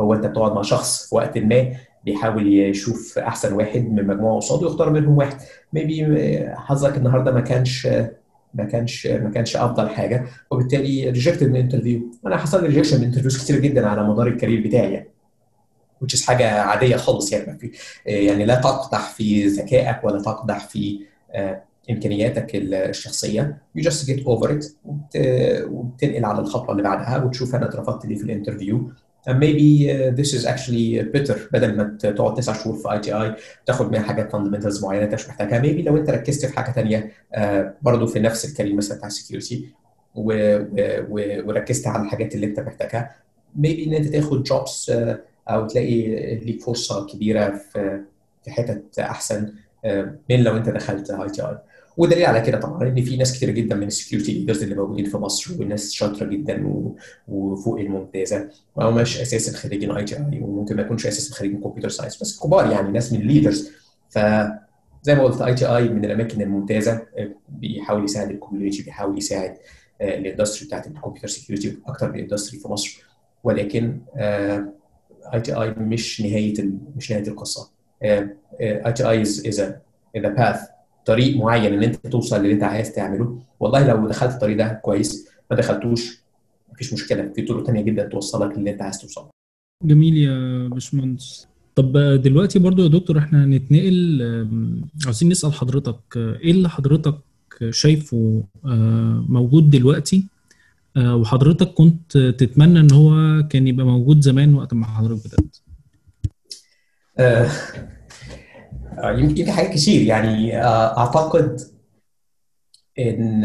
[0.00, 1.72] هو أنت بتقعد مع شخص في وقت ما
[2.04, 5.36] بيحاول يشوف أحسن واحد من مجموعة قصاده ويختار منهم واحد.
[5.72, 6.06] maybe
[6.54, 7.86] حظك النهارده ما كانش
[8.54, 10.26] ما كانش ما كانش أفضل حاجة.
[10.50, 14.26] وبالتالي rejected من ال interview أنا حصل لي rejection من interviews كتير جدا على مدار
[14.26, 15.10] ال career بتاعي يعني.
[16.04, 17.72] Which is حاجة عادية خالص يعني في
[18.06, 21.00] يعني لا تقدح في ذكائك ولا تقدح في
[21.90, 23.62] إمكانياتك الشخصية.
[23.78, 24.64] You just get over it
[25.70, 28.90] وبتنقل على الخطوة اللي بعدها وتشوف أنا اترفضت ليه في ال interview.
[29.28, 33.34] And maybe uh, this is actually better بدل ما تقعد تسع شهور في ITI
[33.66, 35.62] تاخد منها حاجات fundamentals معينة أنت مش محتاجها.
[35.62, 37.40] Maybe لو أنت ركزت في حاجة ثانية uh,
[37.82, 39.68] برضه في نفس ال career مثلا بتاع ال security
[40.14, 43.16] وركزت على الحاجات اللي أنت محتاجها.
[43.58, 44.94] Maybe إن أنت تاخد jobs uh,
[45.48, 46.02] أو تلاقي
[46.36, 48.00] ليك فرصة كبيرة في
[48.44, 49.52] في حتت أحسن
[50.30, 51.58] من لو أنت دخلت ITI
[51.96, 55.04] ودليل على كده طبعا إن في ناس كتير جدا من ال security leaders اللي موجودين
[55.04, 56.84] في مصر وناس شاطرة جدا
[57.28, 58.48] وفوق الممتازة.
[58.76, 62.92] وهو مش أساسا خريجين ITI وممكن ما يكونش أساسا خريجين computer science بس كبار يعني
[62.92, 63.70] ناس من ال leaders
[64.08, 67.06] فزي ما قلت ITI من الأماكن الممتازة
[67.48, 69.56] بيحاول يساعد ال community بيحاول يساعد
[70.00, 73.04] ال industry بتاعت ال computer security أكتر من ال industry في مصر.
[73.44, 74.00] ولكن
[75.34, 76.54] ITI مش نهاية
[76.96, 77.70] مش نهاية القصة.
[78.02, 79.60] ITI is is
[80.14, 80.60] path
[81.06, 83.38] طريق معين ان انت توصل للي انت عايز تعمله.
[83.60, 86.20] والله لو دخلت الطريق ده كويس ما دخلتوش
[86.72, 87.32] مفيش مشكلة.
[87.36, 89.26] في طرق ثانية جدا توصلك للي انت عايز توصل.
[89.84, 91.48] جميل يا باشمهندس.
[91.74, 94.22] طب دلوقتي برضو يا دكتور إحنا هنتنقل
[95.04, 97.14] عاوزين نسأل حضرتك إيه اللي حضرتك
[97.70, 98.42] شايفه
[99.28, 100.24] موجود دلوقتي؟
[100.98, 105.56] وحضرتك كنت تتمنى إن هو كان يبقى موجود زمان وقت ما حضرتك بدأت.
[109.20, 110.02] يمكن في حاجات كتير.
[110.06, 111.60] يعني أعتقد
[112.98, 113.44] إن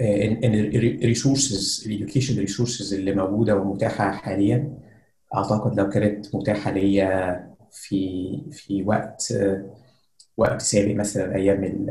[0.00, 4.78] إن ال resources ال education resources اللي موجودة ومتاحة حاليا
[5.34, 9.34] أعتقد لو كانت متاحة ليا في في وقت
[10.36, 11.86] وقت سابق مثلا أيام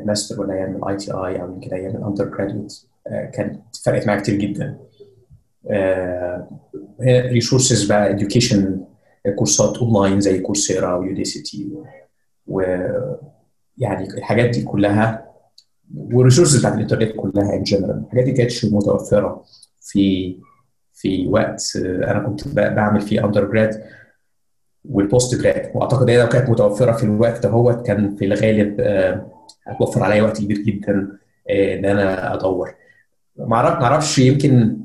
[0.00, 2.72] الماستر ولا أيام ال ITI أو يمكن أيام ال undergraduate
[3.34, 4.78] كانت فرقت معايا كتير جدا.
[7.02, 8.80] resources بقى education
[9.36, 11.72] كورسات اونلاين زي Coursera و Udacity
[12.46, 15.28] ويعني الحاجات دي كلها
[15.96, 19.44] وال resources بتاعت الإنترنت كلها in general الحاجات دي كانتش متوفرة
[19.80, 20.36] في
[20.92, 23.82] في وقت أنا كنت بعمل فيه undergrad وال
[24.84, 28.80] postgrad وأعتقد هي لو كانت متوفرة في الوقت دهوت كان في الغالب
[29.66, 31.18] هتوفر عليا وقت كبير جدا
[31.50, 32.74] إن أنا أدور.
[33.36, 34.76] ما أعرفش يمكن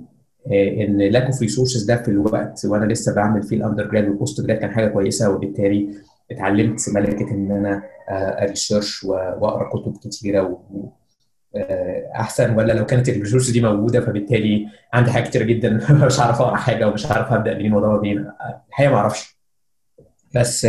[0.52, 4.58] إن lack of resources ده في الوقت وأنا لسه بعمل فيه ال undergrad وال postgrad
[4.58, 5.89] كان حاجة كويسة وبالتالي
[6.32, 7.84] اتعلمت ملكه إن أنا
[8.43, 10.63] ا research وأقرأ كتب كتيرة
[12.15, 15.69] أحسن ولا لو كانت ال resources دي موجودة فبالتالي عندي حاجات كتير جدا
[16.06, 18.32] مش عارف أقرأ حاجة ومش عارف أبدأ منين وأدور منين.
[18.69, 19.38] الحقيقة ما أعرفش.
[20.36, 20.67] بس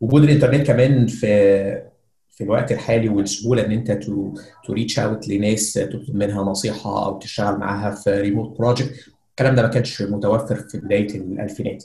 [0.00, 1.87] وجود الإنترنت كمان في
[2.38, 7.18] في الوقت الحالي والسهولة إن أنت to to reach out لناس تطلب منها نصيحة أو
[7.18, 8.94] تشتغل معاها في remote project
[9.30, 11.84] الكلام ده ما كانش متوفر في بداية الألفينات.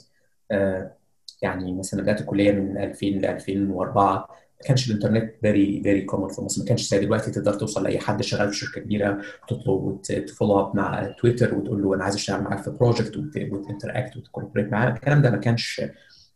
[1.42, 4.16] يعني مثلا بدات الكلية من 2000 ل 2004
[4.60, 6.62] ما كانش الإنترنت very very common في مصر.
[6.62, 10.60] ما كانش زي دلوقتي تقدر توصل لأي حد شغال في شركة كبيرة وتطلب وت follow
[10.60, 14.72] up مع تويتر وتقول له أنا عايز أشتغل معاك في project وت interact وت cooperate
[14.72, 14.90] معاه.
[14.90, 15.82] الكلام ده ما كانش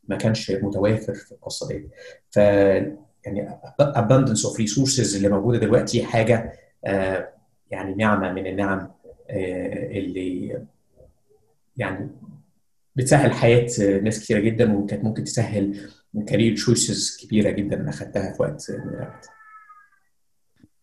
[0.08, 1.88] ما كانش متوافر في القصة دي.
[2.30, 2.38] ف
[3.24, 3.48] يعني
[3.80, 6.52] abundance of resources اللي موجودة دلوقتي حاجة
[6.84, 7.28] آه
[7.70, 8.88] يعني نعمة من النعم
[9.30, 10.58] آه اللي
[11.76, 12.10] يعني
[12.96, 13.68] بتسهل حياة
[14.02, 15.90] ناس كثيره جدا وكانت ممكن تسهل
[16.26, 19.26] career choices كبيرة جدا اخذتها في وقت من الاوقات.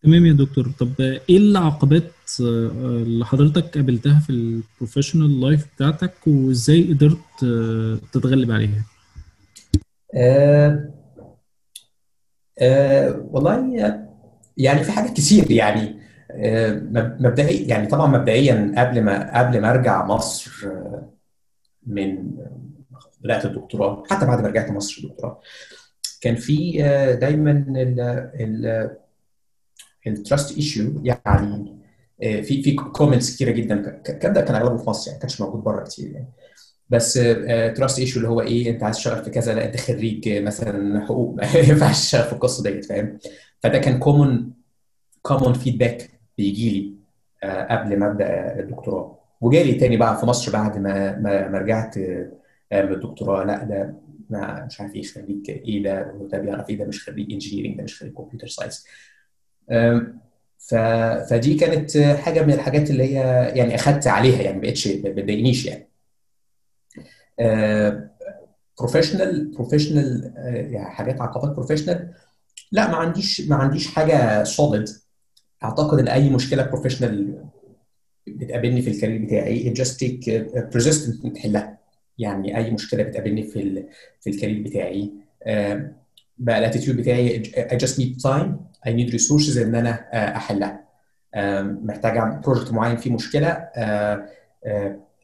[0.02, 6.92] تمام يا دكتور طب إيه العقبات اللي حضرتك قابلتها في ال professional life بتاعتك وإزاي
[6.92, 7.18] قدرت
[8.12, 8.84] تتغلب عليها؟
[10.14, 10.90] آه
[12.58, 13.76] أه والله
[14.56, 16.72] يعني في حاجات كتير يعني أه
[17.20, 20.68] مبدئيا يعني طبعا مبدئيا قبل ما قبل ما أرجع مصر
[21.86, 22.30] من
[23.20, 25.40] بدأت الدكتوراه حتى بعد ما رجعت مصر الدكتوراه
[26.20, 26.72] كان في
[27.20, 27.64] دايما
[28.40, 28.90] ال
[30.06, 31.76] ال trust issue يعني
[32.20, 35.62] في في comments كتيرة جدا الكلام ده كان أغلبه في مصر يعني ما كانش موجود
[35.62, 36.28] بره كتير يعني.
[36.90, 37.12] بس
[37.76, 41.34] trust issue اللي هو إيه أنت عايز تشتغل في كذا لا أنت خريج مثلا حقوق
[41.36, 43.18] ما ينفعش تشتغل في القصة ديت فاهم؟
[43.62, 44.52] فده كان common
[45.22, 46.96] common feedback بيجي لي
[47.70, 49.18] قبل ما أبدأ الدكتوراه.
[49.40, 53.94] وجالي تاني بقى في مصر بعد ما ما, رجعت من الدكتوراه لا ده
[54.30, 57.84] ما مش عارف إيه خريج إيه ده وده بيعرف إيه ده مش خريج engineering ده
[57.84, 58.86] مش خريج computer science
[60.58, 60.74] ف...
[61.30, 65.66] فدي كانت حاجة من الحاجات اللي هي يعني أخدت عليها يعني ما بقتش ما بتضايقنيش
[65.66, 65.88] يعني.
[68.78, 72.12] professional professional يعني حاجات عقبات professional
[72.72, 74.88] لا ما عنديش ما عنديش حاجة solid
[75.64, 77.44] أعتقد إن أي مشكلة professional
[78.26, 80.30] بتقابلني في ال career بتاعي just take
[80.74, 81.78] persistence تحلها.
[82.18, 83.84] يعني أي مشكلة بتقابلني في
[84.20, 85.12] في ال career بتاعي.
[86.38, 88.48] بقى ال attitude بتاعي I just need time
[88.88, 89.90] I need resources إن أنا
[90.36, 90.84] أحلها.
[91.62, 93.68] محتاج project معين فيه مشكلة.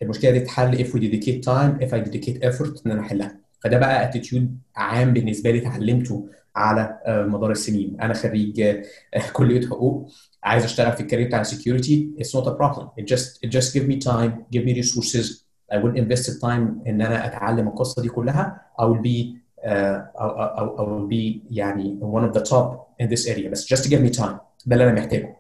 [0.03, 3.37] المشكلة دي تتحل if we dedicate time if I dedicate effort إن أنا أحلها.
[3.65, 8.01] فده بقى attitude عام بالنسبة لي اتعلمته على مدار السنين.
[8.01, 8.77] أنا خريج
[9.33, 10.09] كلية حقوق
[10.45, 12.87] عايز أشتغل في ال career بتاع ال security not a problem.
[13.01, 15.27] It just it just give me time give me resources.
[15.73, 18.61] I will invest the time إن أنا أتعلم القصة دي كلها.
[18.81, 20.27] I will be uh, I,
[20.75, 22.67] I, يعني one of the top
[23.03, 23.49] in this area.
[23.49, 24.37] بس to give me time.
[24.67, 25.37] ده اللي أنا محتاجه.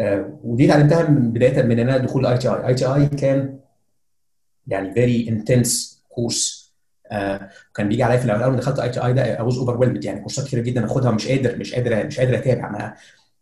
[0.00, 0.02] uh,
[0.44, 3.58] ودي اتعلمتها من بداية من أنا دخول اي تي اي اي تي اي كان
[4.68, 6.68] يعني very intense course
[7.74, 10.04] كان بيجي عليا في الأول أول ما دخلت ITI ده I was overwhelmed.
[10.04, 12.70] يعني كورسات كتيرة جدا أخدها مش قادر مش قادر مش قادر أتابع.
[12.70, 12.94] ما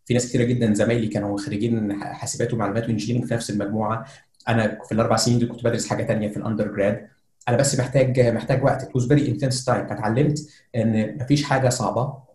[0.05, 4.05] في ناس كتيرة جدا زمايلي كانوا خريجين حاسبات ومعلومات و engineering في نفس المجموعة.
[4.47, 7.07] أنا في الأربع سنين دول كنت بدرس حاجة ثانية في ال undergrad
[7.47, 8.83] أنا بس محتاج محتاج وقت.
[8.83, 9.89] It was very intense time.
[9.89, 10.39] فتعلمت
[10.75, 12.27] إن مفيش حاجة صعبة.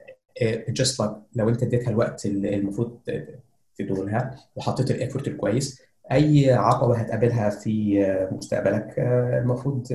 [0.70, 2.98] just like لو أنت اديتها الوقت المفروض
[3.78, 5.82] تدولها وحطيت ال effort الكويس.
[6.12, 7.98] أي عقبة هتقابلها في
[8.32, 8.94] مستقبلك
[9.42, 9.86] المفروض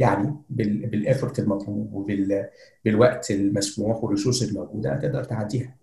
[0.00, 5.76] يعني بال effort المطلوب وبالوقت المسموح وال resources الموجودة تقدر تعديها.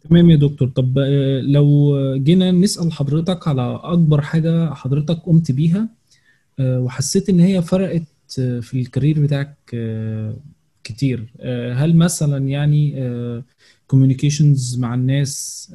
[0.00, 0.68] تمام يا دكتور.
[0.68, 0.98] طب
[1.42, 5.88] لو جينا نسأل حضرتك على أكبر حاجة حضرتك قمت بيها
[6.60, 8.02] وحسيت إن هي فرقت
[8.60, 9.56] في ال career بتاعك
[10.84, 11.32] كتير
[11.74, 12.94] هل مثلا يعني
[13.92, 15.66] communications مع الناس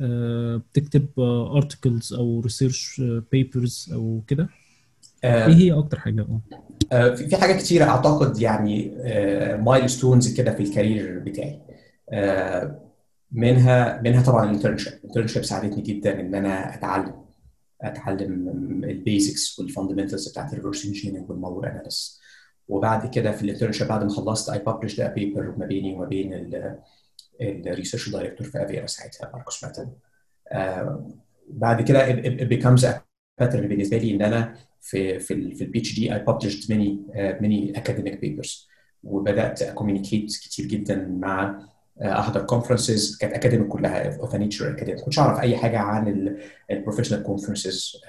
[0.72, 1.08] بتكتب
[1.62, 3.02] articles أو research
[3.36, 4.50] papers أو كده؟
[5.24, 6.28] إيه هي أكتر حاجة؟
[6.92, 7.16] آه.
[7.16, 8.92] في حاجات كتيرة أعتقد يعني
[9.62, 11.60] milestones كده في ال career بتاعي.
[13.32, 17.14] منها منها طبعا ال internship ال internship ساعدتني جدا إن أنا أتعلم
[17.82, 18.50] أتعلم
[18.84, 22.20] البيزكس والفاندمنتالز بتاعت الريفرس انجينيرنج والمالور اناليس
[22.68, 26.06] وبعد كده في ال internship بعد ما خلصت I published a paper ما بيني وما
[26.06, 26.52] بين
[27.42, 29.90] ال research director في Avira ساعتها ماركوس ماتن.
[30.52, 31.10] آه
[31.50, 32.94] بعد كده it becomes a
[33.42, 38.16] pattern بالنسبة لي إن أنا في في في ال PhD I many uh, many academic
[38.16, 38.70] papers.
[39.04, 41.60] وبدأت أ communicate كتير جدا مع
[42.02, 46.36] احضر conferences كانت academic كلها of nature academic كنتش أعرف أي حاجة عن
[46.72, 48.02] ال professional conferences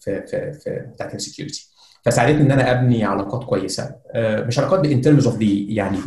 [0.00, 1.68] في في في بتاعت ال security
[2.04, 3.96] فساعدتني إن أنا أبني علاقات كويسة.
[4.16, 5.98] مش علاقات in terms of the يعني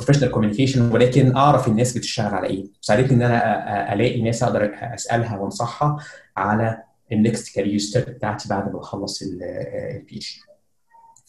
[0.00, 2.66] professional communication ولكن أعرف الناس بتشتغل على إيه.
[2.80, 5.96] ساعدتني إن أنا ألاقي ناس أقدر أسألها وأنصحها
[6.36, 6.82] على
[7.12, 10.40] ال next career step بتاعتي بعد ما اخلص البي اتش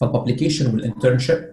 [0.00, 1.52] فالببليكيشن والانترنشيب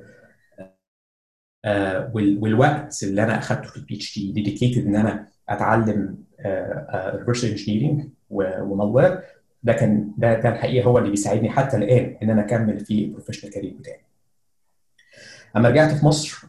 [2.13, 6.17] والوقت اللي أنا اخذته في ال PhD dedicated إن أنا أتعلم
[7.15, 9.19] reverse engineering و malware
[9.63, 13.09] ده كان ده ده الحقيقة هو اللي بيساعدني حتى الآن إن أنا أكمل في ال
[13.09, 14.01] professional career بتاعي.
[15.57, 16.45] أما رجعت في مصر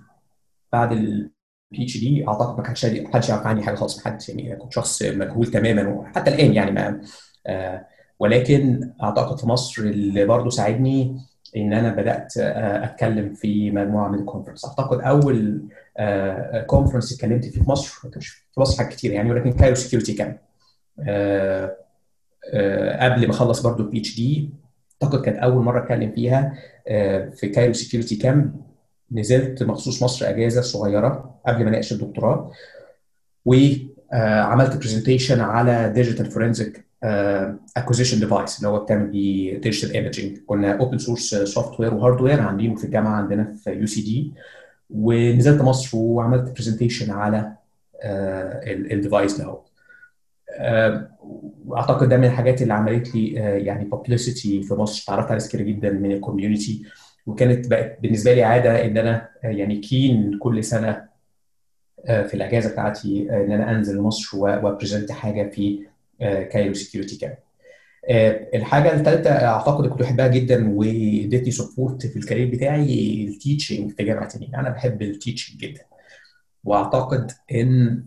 [0.73, 1.31] بعد ال
[1.75, 5.47] PhD أعتقد ما كانش حدش يعرف عني حاجة خالص ما حدش يعني كنت شخص مجهول
[5.47, 7.01] تماما وحتى الآن يعني ما
[7.47, 7.87] آه
[8.19, 11.17] ولكن أعتقد في مصر اللي برضه ساعدني
[11.57, 15.69] إن أنا بدأت أتكلم في مجموعة من ال conference أعتقد أول
[16.67, 20.39] conference اتكلمت فيه في مصر مش في مصر حاجات كتير يعني ولكن Cairo Security Camp.
[23.01, 24.51] قبل ما أخلص برضو ال PhD
[25.03, 26.55] أعتقد كانت أول مرة أتكلم فيها
[27.37, 28.70] في Cairo Security Camp
[29.13, 32.51] نزلت مخصوص مصر أجازة صغيرة قبل ما اناقش الدكتوراه
[33.45, 36.85] وعملت presentation على digital forensic
[37.77, 42.75] acquisition device اللي هو بتعمل بيه digital imaging كنا open source software و hardware عاملينه
[42.75, 44.33] في الجامعة عندنا في UCD
[44.91, 47.53] ونزلت مصر وعملت presentation على
[48.91, 49.59] ال device ده
[51.67, 53.29] واعتقد ده من الحاجات اللي عملت لي
[53.65, 55.05] يعني publicity في مصر.
[55.07, 56.83] تعرفت على ناس كتير جدا من ال community
[57.27, 61.11] وكانت بقت بالنسبة لي عادة إن أنا يعني keen كل سنة
[62.07, 65.87] في الأجازة بتاعتي إن أنا أنزل مصر وأ present حاجة في
[66.21, 67.37] Cairo Security Camp
[68.55, 74.05] الحاجة الثالثه أعتقد كنت بحبها جدا وادتني support في ال career بتاعي ال teaching في
[74.05, 75.81] جامعة النيل أنا بحب ال teaching جدا.
[76.65, 78.03] وأعتقد إن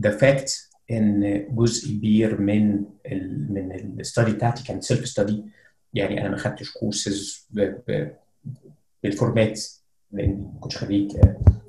[0.00, 5.44] the fact إن جزء كبير من ال من ال study بتاعتي كانت self study
[5.96, 7.48] يعني أنا ما خدتش courses
[9.02, 9.60] بال format
[10.12, 11.16] لأن ما كنتش خريج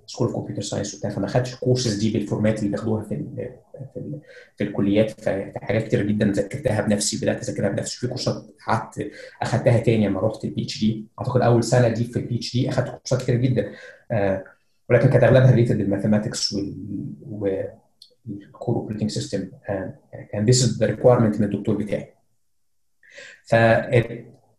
[0.07, 3.55] school computer science وبتاع فما خدتش الكورسز دي بال format اللي بياخدوها في ال
[3.93, 4.19] في, ال
[4.57, 9.11] في الكليات ففي حاجات كتير جدا ذاكرتها بنفسي بدأت أذاكرها بنفسي في كورسات قعدت
[9.41, 13.21] أخدتها تاني لما رحت ال PhD أعتقد أول سنة دي في ال PhD أخدت كورسات
[13.21, 13.71] كتير جدا
[14.11, 14.43] آه
[14.89, 16.53] ولكن كانت أغلبها related لل mathematics
[17.21, 17.73] وال
[18.29, 19.49] ال core operating system
[20.31, 22.13] كان this the requirement من الدكتور بتاعي.
[23.45, 23.55] ف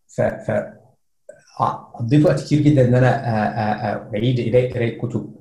[0.07, 0.51] ف ف
[1.93, 3.09] قضيت وقت كتير جدا إن أنا
[4.15, 5.33] أعيد قرايه كتب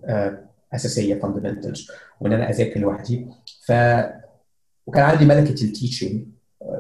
[0.75, 1.91] أساسية fundamentals
[2.21, 3.27] وإن أنا أذاكر لوحدي.
[3.67, 3.73] ف
[4.87, 6.25] وكان عندي ملكة ال teaching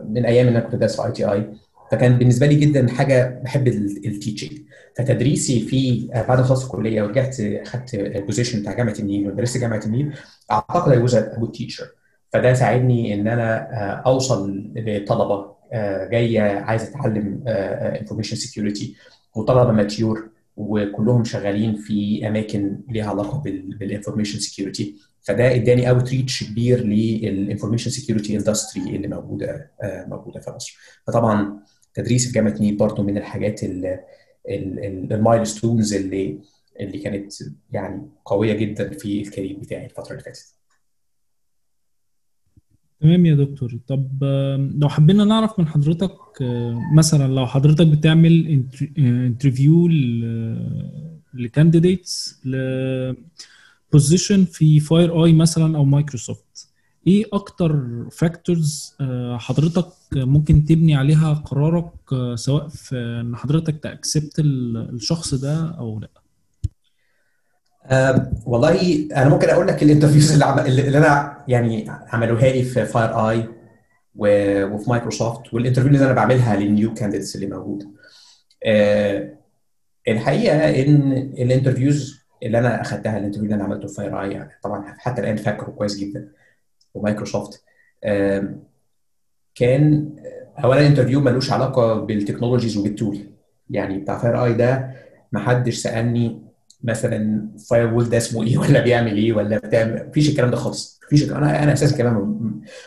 [0.04, 1.50] من أيام إن أنا كنت بدرس في ITI
[1.90, 4.58] فكان بالنسبة لي جدا حاجة بحب ال teaching
[4.96, 9.82] فتدريسي في بعد ما خلصت الكلية ورجعت اخدت ال position بتاع جامعة النيل ودرست جامعة
[9.86, 10.14] النيل
[10.52, 11.86] أعتقد I was good teacher
[12.32, 13.56] فده ساعدني إن أنا
[14.06, 15.57] أوصل لطلبة
[16.10, 18.96] جاية عايزة تتعلم information security
[19.36, 23.38] وطلبة mature وكلهم شغالين في أماكن ليها علاقة
[23.78, 30.50] بال information security فده إداني outreach كبير لل information security industry اللي موجودة موجودة في
[30.50, 30.78] مصر.
[31.06, 31.60] فطبعا
[31.94, 33.60] تدريس في جامعة نيل برضه من الحاجات
[34.48, 36.38] ال milestones اللي
[36.80, 37.32] اللي كانت
[37.70, 40.57] يعني قوية جدا في ال career بتاعي الفترة اللي فاتت.
[43.00, 43.78] تمام يا دكتور.
[43.86, 44.24] طب
[44.78, 46.12] لو حبينا نعرف من حضرتك
[46.96, 48.62] مثلا لو حضرتك بتعمل
[48.98, 49.88] interview
[51.34, 56.68] ل candidates ل position في FireEye مثلا أو مايكروسوفت
[57.06, 58.94] إيه أكتر factors
[59.36, 61.90] حضرتك ممكن تبني عليها قرارك
[62.34, 66.10] سواء في إن حضرتك ت accept الشخص ده أو لأ؟
[67.90, 70.58] أه والله أنا ممكن أقول لك ال interviews اللي, عم...
[70.58, 73.48] اللي أنا يعني عملوها لي في FireEye.
[74.16, 77.86] وفي مايكروسوفت وال interview اللي أنا بعملها لل new candidates اللي موجودة.
[78.64, 79.34] أه
[80.08, 84.50] الحقيقة إن ال interviews اللي أنا اخذتها ال interview اللي أنا عملته في FireEye يعني
[84.62, 86.28] طبعا حتى الآن فاكره كويس جدا
[86.94, 87.64] ومايكروسوفت
[88.04, 88.54] أه
[89.54, 90.10] كان
[90.64, 93.18] اولا interview ملوش علاقة بال technologies وبال tool
[93.70, 94.90] يعني بتاع FireEye ده
[95.32, 96.47] ما حدش سألني
[96.84, 101.00] مثلا firewall ده اسمه إيه؟ ولا بيعمل إيه؟ ولا بتعمل مفيش الكلام ده خالص.
[101.06, 102.14] مفيش أنا أنا أساسا كمان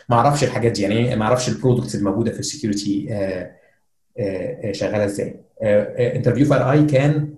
[0.08, 0.82] ما أعرفش الحاجات دي.
[0.82, 3.06] يعني ما أعرفش ال products الموجودة في ال security
[4.72, 5.40] شغالة إزاي.
[6.16, 7.34] interview FireEye كان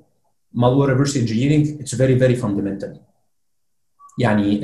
[0.55, 3.01] موضوع reverse engineering it's very very fundamental
[4.19, 4.61] يعني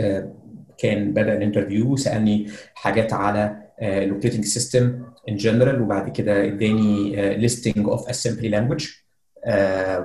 [0.79, 7.17] كان بدأ ال interview سألني حاجات على ال operating system in general وبعد كده اداني
[7.37, 9.10] listing of assembly language آه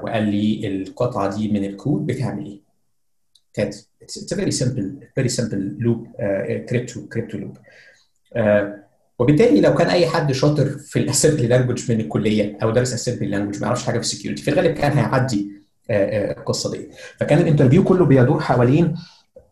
[0.03, 2.59] وقال لي القطعة دي من الكود بتعمل إيه؟
[3.53, 6.07] كانت it's very simple very simple loop
[6.69, 7.57] crypto crypto loop
[9.19, 13.27] وبالتالي لو كان أي حد شاطر في ال assembly language من الكلية أو دارس assembly
[13.29, 15.51] language ما يعرفش حاجة في ال security في الغالب كان هيعدي
[15.89, 16.89] آه القصة دي.
[17.19, 18.95] فكان ال interview كله بيدور حوالين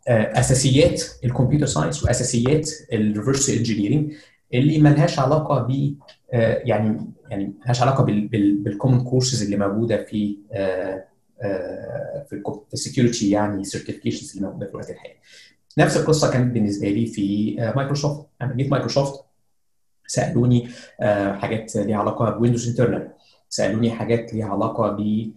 [0.07, 4.13] آه أساسيات ال computer science وأساسيات ال reverse engineering
[4.53, 5.95] اللي ملهاش علاقة ب
[6.33, 10.37] يعني يعني ملهاش علاقة بال common courses اللي موجودة في
[12.29, 12.41] في
[12.73, 15.13] ال security يعني certifications اللي موجودة في الوقت الحالي.
[15.77, 19.23] نفس القصة كانت بالنسبة لي في مايكروسوفت لما جيت مايكروسوفت
[20.07, 20.67] سألوني
[21.33, 23.09] حاجات ليها علاقة ب Windows internal
[23.49, 25.31] سألوني حاجات ليها علاقة ب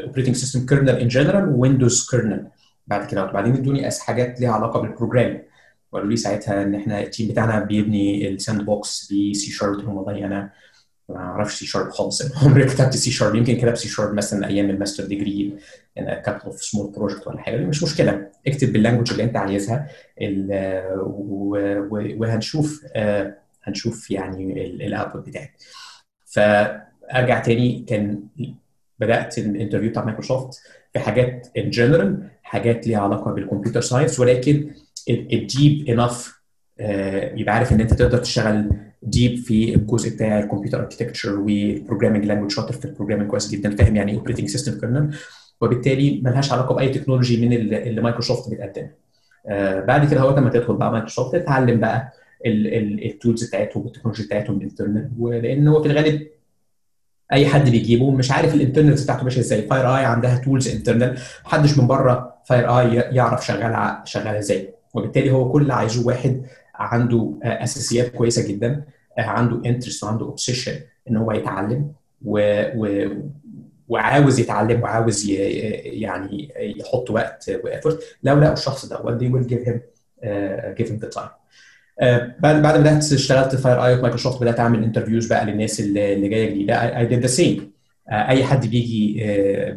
[0.00, 2.46] operating system kernel in general Windows kernel
[2.86, 5.40] بعد كده وبعدين ادوني حاجات ليها علاقة بال programming
[5.94, 10.26] وقالوا لي ساعتها إن إحنا ال team بتاعنا بيبني الساند بوكس بسي شارب قلت والله
[10.26, 10.50] أنا
[11.08, 12.22] ما أعرفش سي شارب خالص.
[12.44, 15.56] عمري كتبت سي شارب يمكن كتبت سي شارب مثلا أيام ال master degree
[15.98, 17.56] أنا couple of small project ولا حاجة.
[17.56, 18.30] مش مشكلة.
[18.46, 19.88] اكتب بال language اللي أنت عايزها.
[21.90, 22.84] وهنشوف
[23.62, 25.52] هنشوف يعني ال output بتاعك
[26.26, 27.84] فأرجع تاني.
[27.88, 28.22] كان
[28.98, 30.60] بدأت ال interview بتاع مايكروسوفت
[30.92, 34.70] في حاجات in general حاجات ليها علاقة بال computer science ولكن
[35.10, 36.40] ال deep enough
[37.40, 38.70] يبقى عارف إن أنت تقدر تشتغل
[39.02, 43.50] deep في الجزء بتاع ال computer architecture وال programming language شاطر في ال programming كويس
[43.50, 45.16] جدا فاهم يعني إيه operating system kernel
[45.60, 48.90] وبالتالي ملهاش علاقة بأي technology من اللي مايكروسوفت بتقدمها
[49.84, 52.12] بعد كده هو لما تدخل بقى مايكروسوفت تتعلم بقى
[52.46, 56.26] ال tools بتاعتهم وال technology بتاعتهم ال internal ولأن هو في الغالب
[57.32, 59.62] أي حد بيجيبه مش عارف ال internal بتاعته ماشية إزاي.
[59.62, 64.74] FireEye عندها tools internal محدش من بره FireEye يعرف شغاله شغاله إزاي.
[64.94, 66.42] وبالتالي هو كل اللي عايزه واحد
[66.74, 68.84] عنده أساسيات كويسة جدا
[69.18, 70.72] عنده interest وعنده obsession
[71.10, 71.92] إن هو يتعلم
[72.24, 73.08] و, و
[73.88, 75.34] وعاوز يتعلم وعاوز ي...
[76.00, 79.78] يعني يحط وقت و effort لو لقوا الشخص ده they will give him
[80.24, 81.30] uh, give him the time.
[82.02, 86.50] بعد بعد ما بدأت اشتغلت في FireEye مايكروسوفت بدأت أعمل interviews بقى للناس اللي, جاية
[86.50, 87.04] جديدة.
[87.04, 87.60] I did the same.
[88.12, 89.22] أي حد بيجي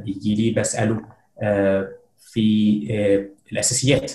[0.05, 1.01] بيجي لي بسأله
[2.20, 4.11] في الأساسيات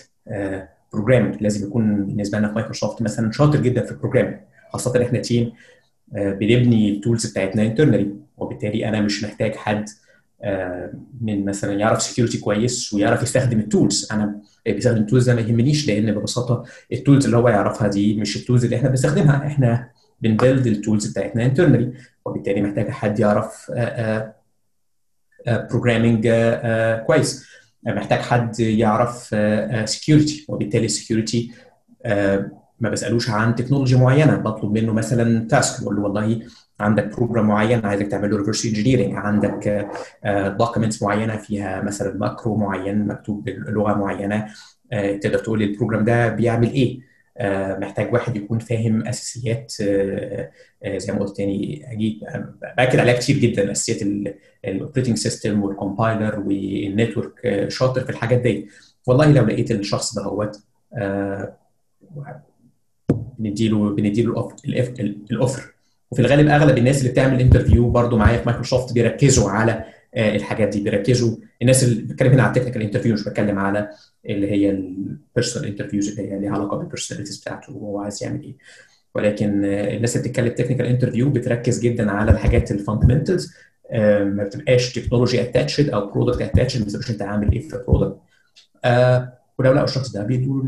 [0.93, 4.37] programming لازم يكون بالنسبة لنا في مايكروسوفت مثلا شاطر جدا في ال programming
[4.73, 5.53] خاصة إحنا team
[6.13, 9.85] بنبني ال tools بتاعتنا internally وبالتالي أنا مش محتاج حد
[11.21, 15.41] من مثلا يعرف security كويس ويعرف يستخدم ال tools أنا بيستخدم ال tools ده ما
[15.41, 19.47] يهمنيش لأن ببساطة ال tools اللي هو يعرفها دي مش ال tools اللي إحنا بنستخدمها.
[19.47, 19.91] إحنا
[20.21, 21.93] بن build ال tools بتاعتنا internally
[22.25, 23.71] وبالتالي محتاج حد يعرف
[25.47, 26.29] programming
[27.07, 27.47] كويس.
[27.87, 29.37] محتاج حد يعرف
[29.85, 31.51] security وبالتالي ال security
[32.81, 34.37] ما بسألوش عن technology معينة.
[34.37, 36.41] بطلب منه مثلا task بقول له والله
[36.81, 39.89] عندك program معين عايزك تعمل له reverse engineering عندك
[40.59, 44.47] documents معينة فيها مثلا macro معين مكتوب بلغه معينة
[44.93, 47.12] تقدر تقول لي ال program ده بيعمل إيه؟
[47.81, 49.73] محتاج واحد يكون فاهم أساسيات
[50.97, 52.21] زي ما قلت تاني أجي
[52.77, 54.03] بأكد عليها كتير جدا أساسيات
[54.65, 58.69] ال operating system وال compiler وال network شاطر في الحاجات دي
[59.07, 60.61] والله لو لقيت الشخص ده هوت
[63.39, 64.49] بنديله بنديله
[65.31, 65.73] ال offer
[66.11, 69.85] وفي الغالب أغلب الناس اللي بتعمل interview برضو معايا في مايكروسوفت بيركزوا على
[70.17, 71.37] الحاجات دي بيركزوا.
[71.63, 73.89] الناس اللي بتكلم هنا على ال technical interview مش بتكلم على
[74.27, 78.43] اللي هي ال personal interviews اللي هي ليها علاقة بال personalities بتاعته وهو عايز يعمل
[78.43, 78.57] إيه.
[79.15, 83.55] ولكن الناس اللي بتتكلم technical interview بتركز جدا على الحاجات ال fundamentals
[84.23, 88.17] ما بتبقاش technology attached أو product attached ما بتبقاش أنت عامل إيه في ال product
[89.59, 90.63] ولو لقوا الشخص ده بيدوا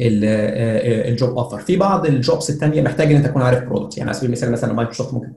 [0.00, 4.10] ال job offer في بعض ال jobs الثانية محتاج إن أنت تكون عارف product يعني
[4.10, 5.32] على سبيل المثال مثلا مايكروسوفت ممكن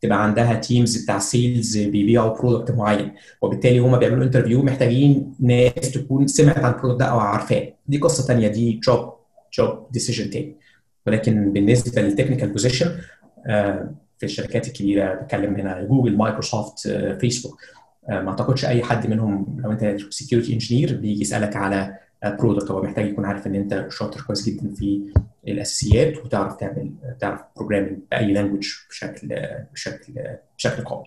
[0.00, 3.12] تبقى عندها teams بتاع sales بيبيعوا product معين.
[3.42, 7.72] وبالتالي هم بيعملوا interview محتاجين ناس تكون سمعت عن ال product ده أو عارفاه.
[7.88, 9.12] دي قصة ثانية دي job
[9.58, 10.56] job decision تاني
[11.06, 12.90] ولكن بالنسبة لل technical position
[14.18, 16.88] في الشركات الكبيرة بتكلم هنا جوجل مايكروسوفت
[17.20, 17.60] فيسبوك
[18.08, 21.94] ما أعتقدش أي حد منهم لو أنت security engineer بيجي يسألك على
[22.24, 25.12] product هو محتاج يكون عارف إن أنت شاطر كويس جدا في
[25.48, 29.28] الأساسيات وتعرف تعمل تعرف programming بأي language بشكل
[29.72, 30.14] بشكل
[30.58, 31.04] بشكل قوي.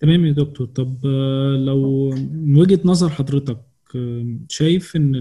[0.00, 1.06] تمام يا دكتور طب
[1.66, 3.60] لو من وجهة نظر حضرتك
[4.48, 5.12] شايف إن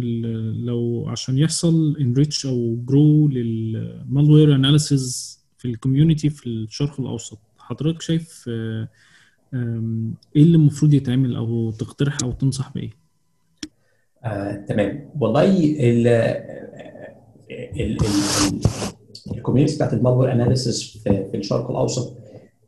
[0.65, 7.39] لو عشان يحصل enrich أو grow لل malware analysis في ال community في الشرق الأوسط
[7.57, 8.49] حضرتك شايف
[9.53, 12.89] إيه اللي المفروض يتعمل أو تقترح أو تنصح بإيه؟
[14.25, 16.07] آه، تمام والله ال
[17.79, 17.97] ال
[19.31, 22.17] ال community بتاعت ال malware analysis في, الشرق الأوسط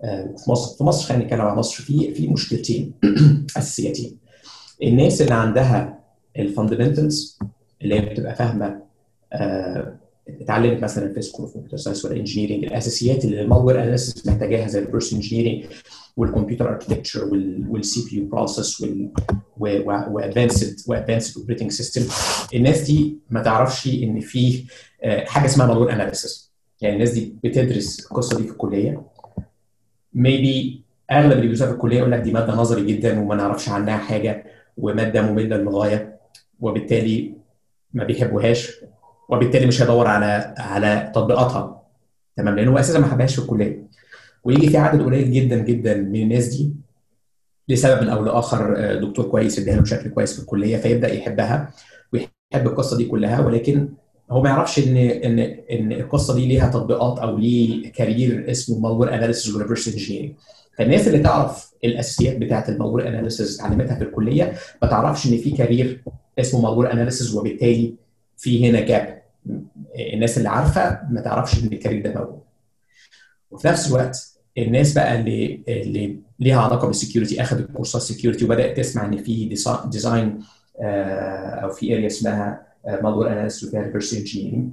[0.04, 2.94] آه، في مصر في مصر خلينا نتكلم على مصر في في مشكلتين
[3.58, 4.18] أساسيتين
[4.84, 6.00] الناس اللي عندها
[6.39, 7.39] ال fundamentals
[7.82, 8.82] اللي هي بتبقى فاهمة
[9.34, 14.28] آه، اتعلمت مثلا في school of computer science ولا engineering الأساسيات اللي ال malware analysis
[14.28, 15.66] محتاجاها زي ال reverse engineering
[16.18, 17.26] وال computer architecture
[17.70, 18.86] وال CPU process
[19.58, 22.02] و advanced و advanced operating system
[22.55, 24.66] الناس دي ما تعرفش إن في
[25.26, 29.01] حاجة اسمها malware analysis يعني الناس دي بتدرس القصة دي في الكلية.
[30.14, 33.97] maybe أغلب اللي بيدرسوها في الكلية يقول لك دي مادة نظري جدا وما نعرفش عنها
[33.97, 34.45] حاجة
[34.78, 36.20] ومادة مملة للغاية
[36.59, 37.34] وبالتالي
[37.93, 38.72] ما بيحبوهاش
[39.30, 41.82] وبالتالي مش هيدور على على تطبيقاتها.
[42.38, 43.88] تمام؟ لأنه أساسا ما حبهاش في الكلية.
[44.46, 46.74] ويجي في عدد قليل جدا جدا من الناس دي
[47.70, 51.74] لسبب أو لآخر دكتور كويس يديها له بشكل كويس في الكلية فيبدأ يحبها
[52.14, 53.89] ويحب القصة دي كلها ولكن
[54.32, 55.39] هو ما يعرفش إن إن
[55.72, 60.36] إن القصة دي ليها تطبيقات أو ليه career اسمه malware analysis و reverse engineering
[60.78, 65.52] فالناس اللي تعرف الأساسيات بتاعة ال malware analysis علمتها في الكلية ما تعرفش إن في
[65.52, 66.04] career
[66.39, 67.96] اسمه malware analysis وبالتالي
[68.38, 69.22] في هنا gap
[70.14, 72.39] الناس اللي عارفة ما تعرفش إن ال career ده موجود.
[73.52, 78.78] وفي نفس الوقت الناس بقى اللي اللي ليها علاقة بال security اخذت كورسات security وبدأت
[78.78, 79.45] تسمع إن في
[79.86, 80.39] design
[81.64, 82.68] أو في area اسمها
[83.04, 84.70] malware analysis وفيها engineering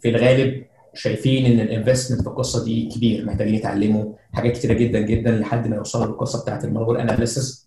[0.00, 5.00] في الغالب شايفين إن ال investment في القصة دي كبير محتاجين يتعلموا حاجات كتيرة جدا
[5.00, 7.66] جدا لحد ما يوصلوا للقصة بتاعت ال malware analysis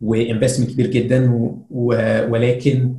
[0.00, 1.30] و investment كبير جدا
[1.70, 2.94] ولكن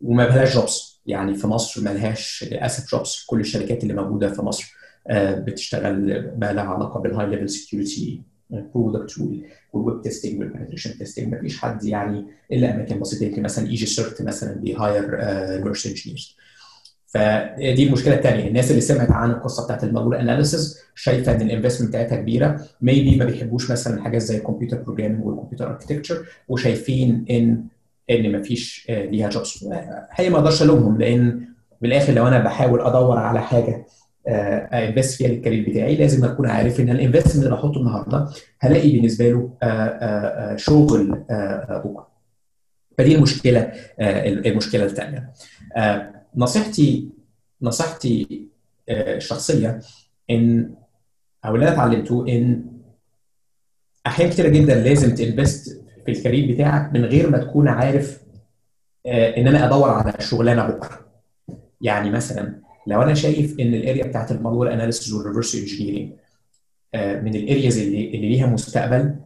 [0.00, 4.42] وما بلاش jobs يعني في مصر ما لهاش للاسف jobs كل الشركات اللي موجودة في
[4.42, 4.74] مصر.
[5.10, 5.96] بتشتغل
[6.38, 9.18] ما لها علاقه بال high level security product
[9.72, 13.66] وال web testing وال penetration testing ما فيش حد يعني إلا أماكن بسيطة يمكن مثلا
[13.66, 15.16] EG-CERT مثلا بي hire
[15.64, 16.36] reverse engineers
[17.06, 21.45] فدي المشكلة الثانية الناس اللي سمعت عن القصة بتاعت ال malware analysis شايفة إن ال
[21.45, 22.60] investment بتاعتها كبيرة.
[22.82, 27.64] maybe ما بيحبوش مثلا حاجات زي ال computer programming وال computer architecture وشايفين إن
[28.10, 29.64] إن ما فيش ليها جوبس
[30.10, 31.44] هي ما أقدرش ألومهم لأن
[31.82, 33.86] بالاخر لو أنا بحاول أدور على حاجة
[34.28, 35.96] انفست فيها للكارير بتاعي.
[35.96, 38.28] لازم أكون عارف إن الانفستمنت اللي بحطه النهارده
[38.60, 39.50] هلاقي بالنسبة له
[40.56, 41.24] شغل
[41.68, 42.10] بكرة.
[42.98, 45.32] فدي المشكلة المشكلة الثانية
[46.36, 47.08] نصيحتي
[47.62, 48.46] نصيحتي
[48.88, 49.80] الشخصية
[50.30, 50.74] إن
[51.44, 52.64] أو اللي أنا اتعلمته إن
[54.06, 58.20] أحيان كتيرة جدا لازم ت invest في ال career بتاعك من غير ما تكون عارف
[59.06, 61.00] إن أنا أدور على شغلانة بكرة.
[61.80, 66.12] يعني مثلا لو أنا شايف إن ال area بتاعت ال malware analysis وال reverse engineering
[66.94, 69.16] من ال areas اللي, اللي ليها مستقبل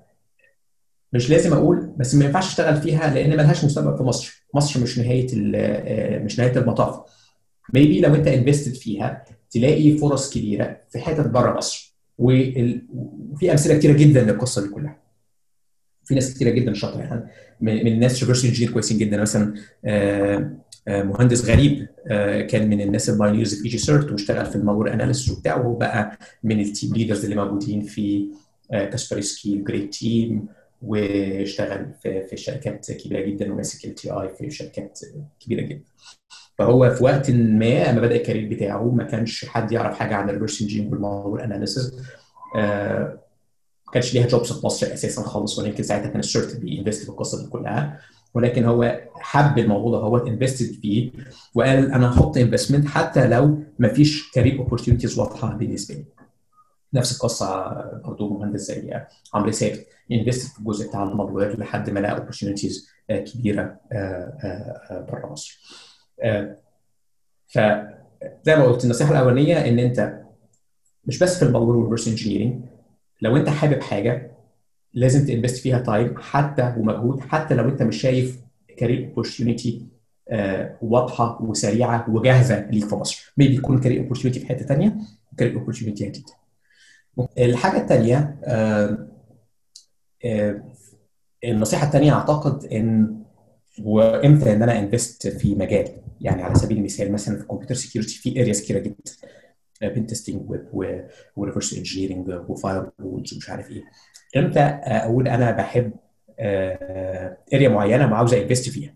[1.12, 4.44] مش لازم أقول بس ما ينفعش أشتغل فيها لأن ملهاش مستقبل في مصر.
[4.54, 5.26] مصر مش نهاية
[6.18, 7.00] مش نهاية المطاف.
[7.74, 11.94] maybe لو أنت invested فيها تلاقي فرص كبيرة في حتت بره مصر.
[12.18, 14.96] وفي أمثلة كتيرة جدا للقصة دي كلها.
[16.04, 17.30] في ناس كتيرة جدا شاطرة يعني
[17.60, 19.54] من الناس reverse engineer كويسين جدا مثلا
[20.88, 21.86] مهندس غريب
[22.50, 26.60] كان من الناس ال pioneers في EG-CERT واشتغل في ال malware analysis وبتاعه وبقى من
[26.60, 28.26] ال team leaders اللي موجودين في
[28.70, 30.46] Kaspersky GReAT team
[30.82, 35.00] واشتغل في في شركات كبيرة جدا وماسك ال TI في شركات
[35.40, 35.82] كبيرة جدا.
[36.58, 40.28] فهو في وقت ما لما بدأ ال career بتاعه ما كانش حد يعرف حاجة عن
[40.28, 41.92] ال reverse engineering وال malware analysis
[42.54, 43.18] ما
[43.92, 47.42] كانش ليها jobs في مصر أساسا خالص ولكن ساعتها كان الشرط بي invest في القصة
[47.44, 48.00] دي كلها.
[48.34, 51.10] ولكن هو حب الموضوع ده هو invested فيه
[51.54, 56.04] وقال أنا هحط investment حتى لو ما فيش career opportunities واضحة بالنسبة لي.
[56.94, 57.72] نفس القصة
[58.04, 59.00] برضه مهندس زي
[59.34, 63.80] عمرو ثابت invested في الجزء بتاع ال malware لحد ما لقى opportunities كبيرة
[64.90, 65.60] بره مصر.
[67.46, 70.20] فزي ما قلت النصيحة الأولانية إن أنت
[71.04, 72.64] مش بس في ال malware وال reverse engineering
[73.22, 74.30] لو أنت حابب حاجة
[74.94, 78.40] لازم ت invest فيها time حتى ومجهود حتى لو انت مش شايف
[78.76, 79.86] career opportunity
[80.82, 83.32] واضحة وسريعة وجاهزة ليك في مصر.
[83.36, 84.96] maybe يكون career opportunity في حتة ثانية
[85.32, 86.32] و career opportunity جديده
[87.38, 88.40] الحاجة الثانية
[91.44, 93.18] النصيحة الثانية أعتقد إن
[93.82, 95.88] وامتى إن أنا invest في مجال.
[96.20, 98.94] يعني على سبيل المثال مثلا في ال computer security في areas كتيرة جدا.
[99.82, 100.42] بين testing
[101.36, 103.82] و reverse engineering و fire ومش عارف إيه.
[104.36, 105.92] إمتى أقول أنا بحب
[107.54, 108.94] area معينة وعاوز invest فيها؟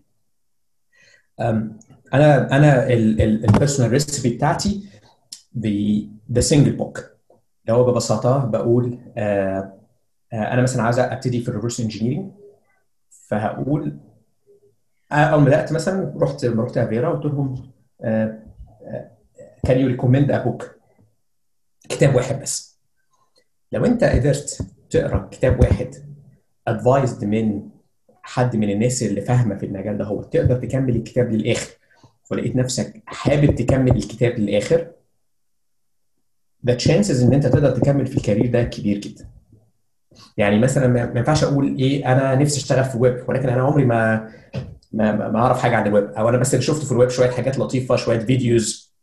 [2.13, 4.89] أنا أنا ال personal recipe بتاعتي
[6.31, 6.97] the single book
[7.61, 8.99] اللي هو ببساطة بقول
[10.33, 12.31] أنا مثلا عايز أبتدي في ال reverse engineering
[13.09, 13.97] فهقول
[15.11, 17.71] أول ما بدأت مثلا رحت رحت افيرا قلت لهم
[19.63, 20.75] can you recommend a book
[21.89, 22.79] كتاب واحد بس.
[23.71, 25.95] لو أنت قدرت تقرأ كتاب واحد
[26.67, 27.69] advised من
[28.23, 31.71] حد من الناس اللي فاهمة في المجال ده هو تقدر تكمل الكتاب للآخر.
[32.31, 34.91] ولقيت نفسك حابب تكمل الكتاب للآخر
[36.69, 39.29] the chances إن أنت تقدر تكمل في ال career ده كبير جدا.
[40.37, 44.31] يعني مثلا ما ينفعش أقول إيه أنا نفسي أشتغل في الويب ولكن أنا عمري ما
[44.91, 46.03] ما ما أعرف حاجة عن الويب.
[46.05, 48.93] أو أنا بس اللي شفته في الويب شوية حاجات لطيفة شوية videos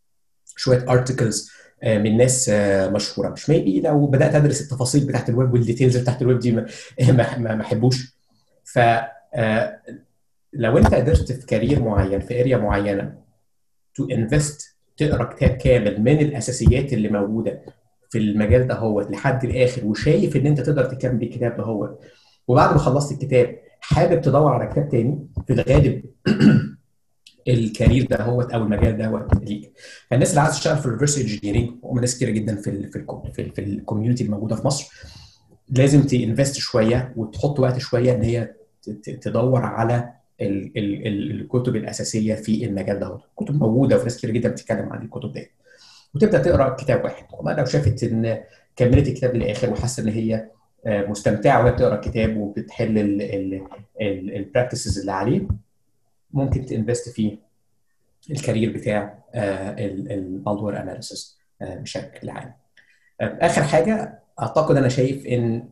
[0.57, 1.51] شوية articles
[1.85, 2.49] من ناس
[2.93, 3.29] مشهورة.
[3.29, 7.61] مش maybe لو بدأت أدرس التفاصيل بتاعت ال web وال details بتاعت الويب دي ما
[7.63, 8.17] أحبوش.
[8.65, 8.79] ف
[10.53, 13.15] لو أنت قدرت في career معين في area معينة
[13.95, 17.63] to invest تقرأ كتاب كامل من الأساسيات اللي موجودة
[18.11, 21.99] في المجال ده هو لحد الآخر وشايف إن أنت تقدر تكمل الكتاب ده هو
[22.49, 26.03] وبعد ما خلصت الكتاب حابب تدور على كتاب تاني في الغالب
[27.49, 29.73] ال career ده هو أو المجال ده هو ليك
[30.11, 33.05] فالناس اللي عايزة تشتغل في ال reverse engineering هم ناس كتيرة جدا في ال في
[33.35, 34.93] في, في ال community الموجودة في مصر
[35.69, 38.55] لازم ت invest شوية وتحط وقت شوية إن هي
[39.21, 44.31] تدور على ال ال ال الكتب الأساسية في المجال ده كتب موجودة وفي ناس كتير
[44.31, 45.51] جدا بتتكلم عن الكتب دي
[46.15, 47.25] وتبدأ تقرأ كتاب واحد.
[47.33, 48.39] والله لو شافت إن
[48.77, 50.49] كملت الكتاب للآخر وحاسة إن هي
[50.87, 52.99] مستمتعة وهي بتقرأ الكتاب وبتحل
[54.01, 55.49] ال practices اللي عليه
[56.37, 57.39] ممكن ت invest في
[58.31, 62.55] ال career بتاع ال malware analysis بشكل عام.
[63.21, 65.69] آخر حاجة أعتقد أنا شايف إن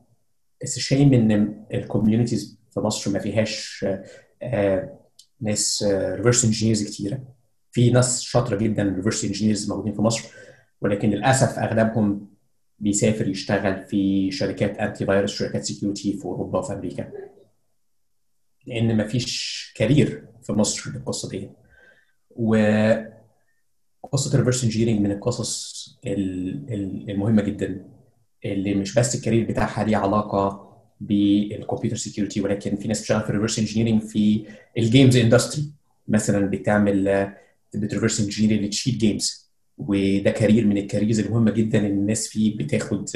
[0.65, 3.87] shame إن ال communities في مصر ما فيهاش
[5.41, 7.21] ناس reverse engineers كتيرة
[7.73, 10.29] في ناس شاطرة جدا reverse engineers موجودين في مصر
[10.81, 12.29] ولكن للأسف أغلبهم
[12.79, 17.11] بيسافر يشتغل في شركات anti-virus شركات security في أوروبا وفي أمريكا
[18.67, 21.51] لأن ما فيش career في مصر للقصة دي.
[22.37, 25.75] وقصه ال reverse engineering من القصص
[26.07, 27.89] المهمة جدا
[28.45, 33.21] اللي مش بس ال career بتاعها ليه علاقة بال computer security ولكن في ناس بتشتغل
[33.23, 34.47] في ال reverse engineering في
[34.79, 35.73] ال games industry
[36.09, 37.29] مثلا بتعمل
[37.75, 42.57] بت reverse engineering ل cheat games وده career من ال careers المهمة جدا الناس فيه
[42.59, 43.09] بتاخد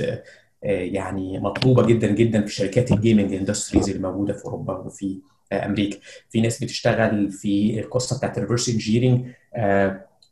[0.63, 4.77] يعني مطلوبة جدا جدا في شركات ال gaming industries اللي موجوده في أوروبا.
[4.79, 5.21] وفي
[5.53, 5.99] أمريكا.
[6.31, 9.27] في ناس بتشتغل في القصة بتاعت ال reverse engineering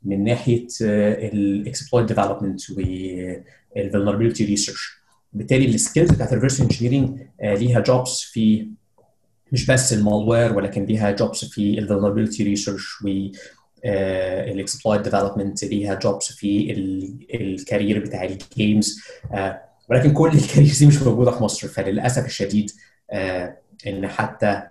[0.05, 4.97] من ناحية ال exploit development وال vulnerability research
[5.33, 8.69] بالتالي ال skills بتاعت ال reverse engineering ليها jobs في
[9.53, 13.09] مش بس ال malware ولكن ليها jobs في ال vulnerability research و
[13.85, 16.73] ال exploit development ليها jobs في
[17.35, 19.01] ال career بتاع ال games
[19.91, 21.69] ولكن كل ال careers دي مش موجودة في مصر.
[21.69, 22.71] فللأسف الشديد
[23.87, 24.63] إن حتى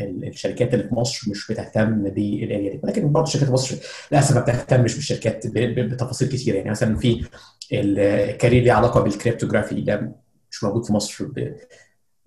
[0.00, 2.80] الشركات اللي في مصر مش بتهتم بال area دي.
[2.82, 3.76] ولكن برضه شركات مصر
[4.12, 6.54] للأسف ما بتهتمش بالشركات بتفاصيل كتير.
[6.54, 7.24] يعني مثلا في
[7.72, 10.12] ال career ليه علاقة بال cryptography ده
[10.50, 11.26] مش موجود في مصر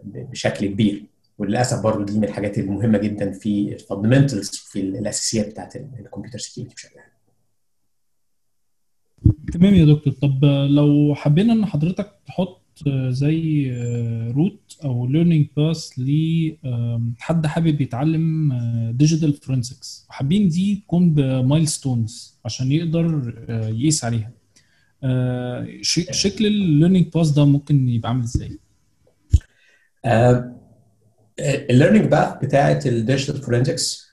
[0.03, 1.05] بشكل كبير.
[1.37, 6.39] وللأسف برضه دي من الحاجات المهمة جدا في ال fundamentals في الأساسيات بتاعت ال computer
[6.39, 7.09] security بشكل عام.
[9.53, 10.13] تمام يا دكتور.
[10.13, 12.61] طب لو حبينا إن حضرتك تحط
[13.09, 13.71] زي
[14.35, 18.53] route أو learning path لحد حابب يتعلم
[18.95, 24.31] digital forensics وحابين دي تكون ب milestones عشان يقدر يقيس عليها
[26.11, 28.59] شكل ال learning path ده ممكن يبقى عامل إزاي؟
[31.39, 34.09] ال learning path بتاعت ال digital forensics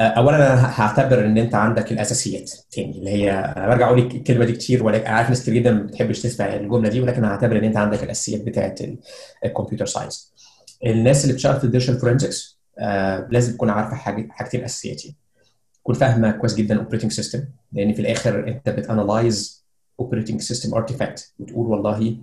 [0.00, 4.52] اولا أنا هعتبر إن أنت عندك الأساسيات تاني اللي هي أنا برجع أقول الكلمة دي
[4.52, 7.76] كتير ولكن عارف ناس كتير جدا ما بتحبش تسمع الجملة دي ولكن هعتبر إن أنت
[7.76, 8.80] عندك الأساسيات بتاعت
[9.44, 10.32] ال computer science.
[10.86, 13.96] الناس اللي بتشتغل في ال digital forensics آه لازم تكون عارفة
[14.30, 15.14] حاجتين اساسيتين
[15.74, 19.64] تكون فاهمة كويس جدا ال operating system لأن في الآخر أنت بت analyze
[20.00, 22.16] operating system artifact وتقول والله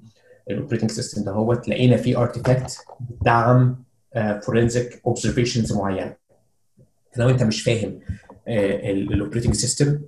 [0.49, 3.83] ال operating system ده هو لقينا فيه artifact بتدعم
[4.45, 6.24] forensic observations معينة.
[7.17, 7.99] لو انت مش فاهم
[8.47, 10.01] ال operating system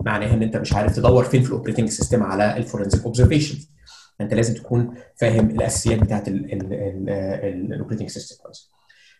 [0.00, 3.58] معناها ان انت مش عارف تدور فين في ال operating system على ال forensic observation
[4.20, 8.70] انت لازم تكون فاهم الأساسيات بتاعت ال operating system كويس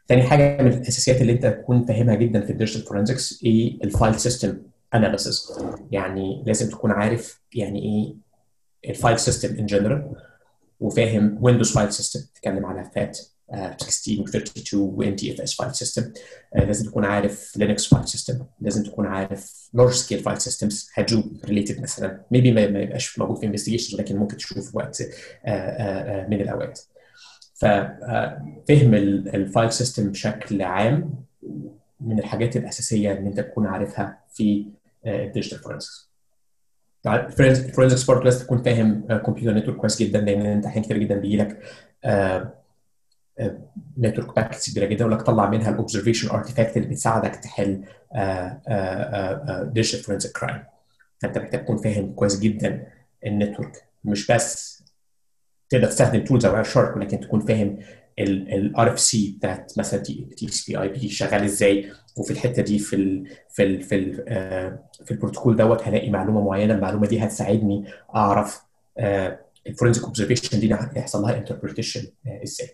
[0.09, 3.92] تاني حاجة من الأساسيات اللي انت تكون فاهمها جدا في ال digital forensics إيه؟ ال
[3.92, 4.59] file system
[4.94, 5.52] analysis
[5.90, 8.14] يعني لازم تكون عارف يعني إيه
[8.90, 10.12] ال file system in general
[10.80, 13.18] وفاهم Windows file system تتكلم على FAT
[13.76, 16.12] 16 32 و NTFS file system
[16.55, 21.82] لازم تكون عارف Linux file system لازم تكون عارف large scale file systems Hadoop related
[21.82, 25.03] مثلا maybe ما يبقاش موجود في investigations ولكن ممكن تشوف في وقت
[26.30, 26.80] من الاوقات
[27.55, 28.94] ففهم
[29.34, 31.14] ال file system بشكل عام
[32.01, 34.66] من الحاجات الاساسيه ان انت تكون عارفها في
[35.06, 36.09] ال digital forensics
[37.06, 41.14] ال forensics برضه لازم تكون فاهم computer network كويس جدا لأن انت أحيانا كتير جدا
[41.14, 41.62] بيجي لك
[43.98, 47.84] network packets كبيره جدا ولك طلع منها ال observation artifact اللي بتساعدك تحل
[49.72, 50.62] digital forensic crime
[51.18, 52.86] فأنت محتاج تكون فاهم كويس جدا
[53.26, 53.84] ال network.
[54.05, 54.78] مش بس
[55.70, 57.78] تقدر تستخدم tools Wireshark ولكن تكون فاهم
[58.18, 61.93] ال RFC بتاعت مثلا تي اس بي اي بي شغال إزاي.
[62.16, 64.14] وفي الحتة دي في ال في ال في ال
[65.05, 66.74] في البروتوكول دوت هلاقي معلومة معينة.
[66.74, 67.84] المعلومة دي هتساعدني
[68.14, 68.62] أعرف
[69.66, 72.06] ال forensic observation دي هيحصل لها interpretation
[72.45, 72.68] إزاي.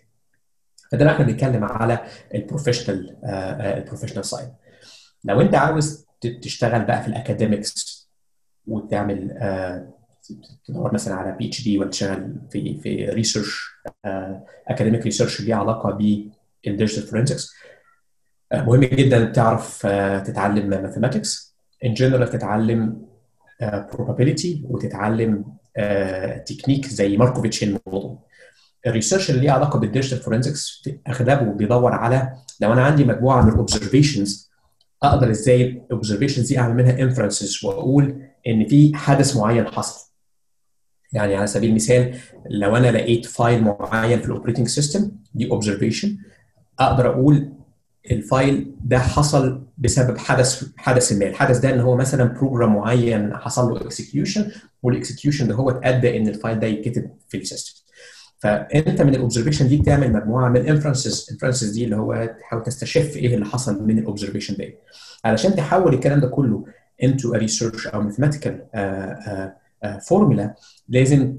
[0.91, 1.99] فده إحنا بنتكلم على
[2.35, 3.17] ال professional
[3.77, 4.49] ال professional side
[5.23, 6.05] لو انت عاوز
[6.41, 8.05] تشتغل بقى في ال academics
[8.67, 9.31] وتعمل
[10.65, 13.69] تدور مثلا على PhD ولا تشتغل في في research
[14.67, 17.53] academic research ليه علاقة بال digital forensics
[18.53, 19.81] مهم جدا تعرف
[20.27, 21.55] تتعلم mathematics
[21.85, 23.05] in general تتعلم
[23.63, 25.45] probability وتتعلم
[26.45, 28.17] تكنيك زي Markov model
[28.85, 33.41] ال research اللي ليه علاقة بال digital forensics أغلبه بيدور على لو أنا عندي مجموعة
[33.41, 34.49] من ال observations
[35.03, 40.05] أقدر إزاي ال observations دي أعمل منها inferences وأقول إن في حدث معين حصل.
[41.13, 42.15] يعني على سبيل المثال
[42.49, 46.17] لو أنا لقيت file معين في ال operating system دي observation
[46.79, 47.53] أقدر أقول
[48.11, 51.25] ال file ده حصل بسبب حدث حدث ما.
[51.25, 54.51] الحدث ده إن هو مثلا program معين حصل له execution
[54.83, 57.84] وال execution ده هو ادى إن ال file ده يتكتب في ال system.
[58.37, 62.35] فأنت من ال observation دي بتعمل مجموعة من ال inferences ال inferences دي اللي هو
[62.39, 64.73] تحاول تستشف إيه اللي حصل من ال observation ده
[65.25, 66.65] علشان تحول الكلام ده كله
[67.03, 68.51] into a research أو mathematical
[70.07, 70.55] formula
[70.89, 71.37] لازم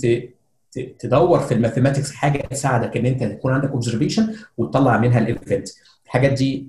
[0.99, 5.69] تدور في ال mathematics حاجة تساعدك إن أنت تكون عندك observation وتطلع منها ال event
[6.07, 6.69] الحاجات دي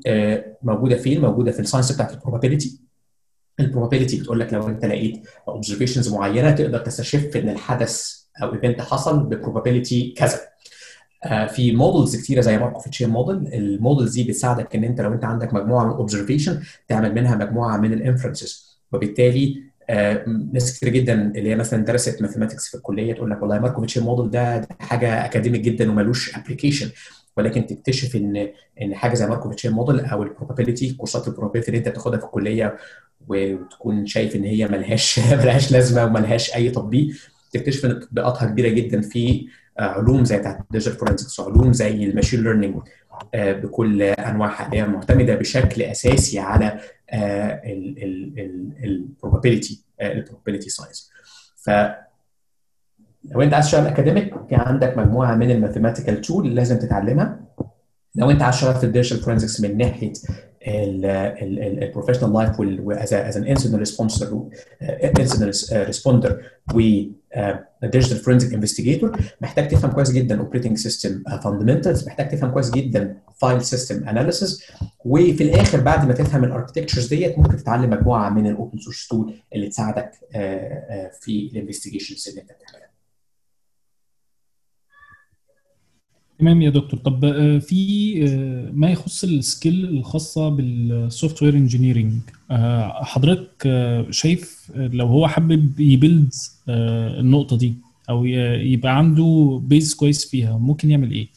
[0.63, 2.79] موجودة فين؟ موجودة في ال science بتاعت ال probability
[3.59, 8.81] ال probability بتقول لك لو أنت لقيت observations معينة تقدر تستشف إن الحدث أو event
[8.81, 10.39] حصل ب probability كذا.
[11.47, 15.25] في models كتيرة زي Markov chain model ال models دي بتساعدك إن أنت لو أنت
[15.25, 19.63] عندك مجموعة من ال observation تعمل منها مجموعة من ال inferences وبالتالي
[20.53, 24.03] ناس كتير جدا اللي هي مثلا درست mathematics في الكلية تقول لك والله Markov chain
[24.03, 26.89] model ده حاجة academic جدا ومالوش application
[27.37, 28.49] ولكن تكتشف إن
[28.81, 32.19] إن حاجة زي Markov chain model أو ال probability كورسات ال probability اللي أنت بتاخدها
[32.19, 32.77] في الكلية
[33.27, 37.15] وتكون شايف إن هي ملهاش ملهاش لازمة وملهاش أي تطبيق.
[37.51, 39.47] تكتشف ان تطبيقاتها كبيرة جدا في
[39.79, 42.75] علوم زي بتاعت ال digital forensics وعلوم زي ال machine learning
[43.35, 46.79] بكل انواعها اللي هي معتمدة بشكل أساسي على
[48.83, 51.11] ال probability ال probability science
[51.55, 51.69] ف
[53.31, 57.39] لو أنت عايز تشتغل academic كان عندك مجموعة من ال mathematical tools اللي لازم تتعلمها.
[58.15, 60.13] لو أنت عايز تشتغل في ال digital forensics من ناحية
[60.67, 64.43] ال professional life as an incident responder
[65.19, 66.41] incident responder
[66.73, 66.79] و
[67.83, 73.61] digital forensic investigator محتاج تفهم كويس جدا operating system fundamentals محتاج تفهم كويس جدا file
[73.63, 74.63] system analysis
[75.05, 79.07] وفي الآخر بعد ما تفهم ال architectures ديت ممكن تتعلم مجموعة من ال open source
[79.07, 80.11] tools اللي تساعدك
[81.21, 82.87] في ال investigations اللي انت بتعملها.
[86.39, 86.99] تمام يا دكتور.
[86.99, 87.19] طب
[87.59, 88.19] في
[88.73, 92.13] ما يخص ال skills الخاصة بال software engineering
[92.91, 93.67] حضرتك
[94.09, 96.33] شايف لو هو حابب ي build
[96.69, 97.73] النقطة دي
[98.09, 101.27] أو يبقى عنده base كويس فيها ممكن يعمل إيه؟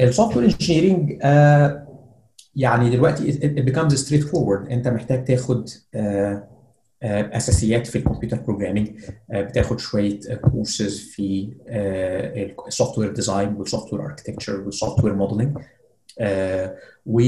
[0.00, 1.10] السوفت وير انجينيرنج
[2.56, 3.32] يعني دلوقتي
[3.66, 5.68] becomes straight forward أنت محتاج تاخد
[7.02, 8.88] أساسيات في ال computer programming
[9.34, 11.52] بتاخد شوية كورسز في
[12.68, 15.58] ال software design وال software architecture وال software modeling
[17.06, 17.20] و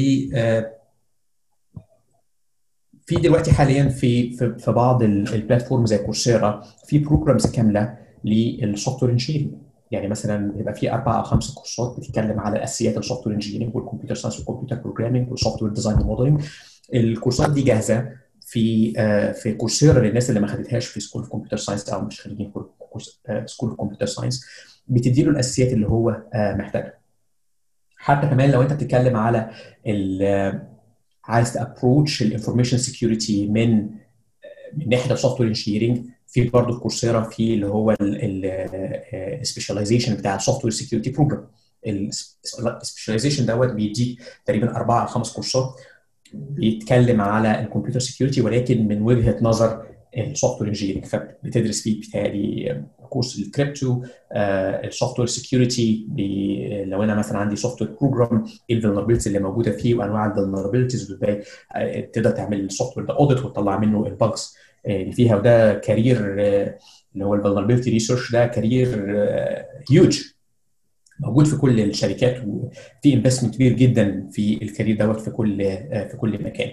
[3.11, 9.03] في دلوقتي حاليا في في, في بعض ال platforms زي Coursera في programs كاملة لل
[9.03, 9.53] software engineering
[9.91, 13.84] يعني مثلا بيبقى في أربع أو خمس كورسات بتتكلم على أساسيات ال software engineering وال
[13.84, 16.43] computer science وال computer programming وال software design و modeling
[16.95, 18.09] الكورسات دي جاهزة
[18.41, 18.93] في
[19.43, 22.53] في Coursera للناس اللي ما خدتهاش في school computer science أو مش خريجين
[23.47, 24.47] school computer science
[24.89, 26.95] بتدي له الأساسيات اللي هو محتاجها.
[27.97, 29.51] حتى كمان لو أنت بتتكلم على
[31.25, 33.89] عايز ت approach ال information security من
[34.77, 40.37] من ناحية ال software engineering في برضه في Coursera في اللي هو ال specialization بتاع
[40.37, 41.47] ال software security program.
[41.87, 45.75] ال specialization دوت بيديك تقريبا أربع أو خمس كورسات
[46.35, 52.83] بيتكلم على ال computer security ولكن من وجهة نظر ال software engineering فبتدرس فيه بالتالي
[53.11, 54.03] كورس ال crypto
[54.85, 56.07] ال software security
[56.87, 61.11] لو أنا مثلا عندي software program إيه ال vulnerabilities اللي موجودة فيه وأنواع ال vulnerabilities
[61.13, 61.43] وازاي
[62.13, 64.55] تقدر تعمل ال software ده audit وتطلع منه ال bugs
[64.87, 65.37] اللي فيها.
[65.37, 66.17] وده career
[67.15, 68.89] اللي هو ال vulnerability research ده career
[69.91, 70.23] huge
[71.21, 75.59] موجود في كل الشركات وفي investment كبير جدا في ال career دوت في كل
[76.11, 76.71] في كل مكان.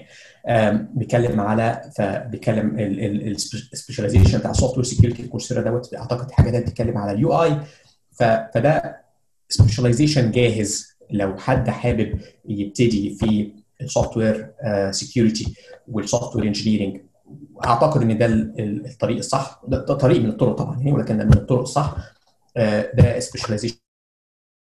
[0.96, 5.94] بيتكلم على فبيتكلم ال specialization بتاع ال software security Coursera دوت.
[5.94, 7.58] أعتقد حاجة ده بتتكلم على ال UI
[8.20, 9.02] فده
[9.50, 12.20] specialization جاهز لو حد حابب
[12.50, 14.52] يبتدي في ال software
[14.92, 15.54] security
[15.88, 17.02] وال software engineering
[17.66, 18.26] أعتقد إن ده
[18.90, 19.62] الطريق الصح.
[19.68, 21.96] ده طريق من الطرق طبعا يعني ولكن من الطرق الصح.
[22.94, 23.87] ده specialization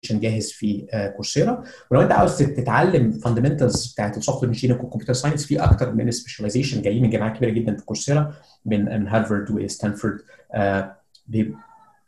[0.04, 1.64] جاهز في Coursera.
[1.92, 6.12] ولو انت عاوز تتعلم fundamentals بتاعت ال software engineering وال computer science في أكتر من
[6.12, 8.34] specialization جايين من جامعات كبيرة جدا في Coursera
[8.66, 10.20] من هارفارد وستانفورد.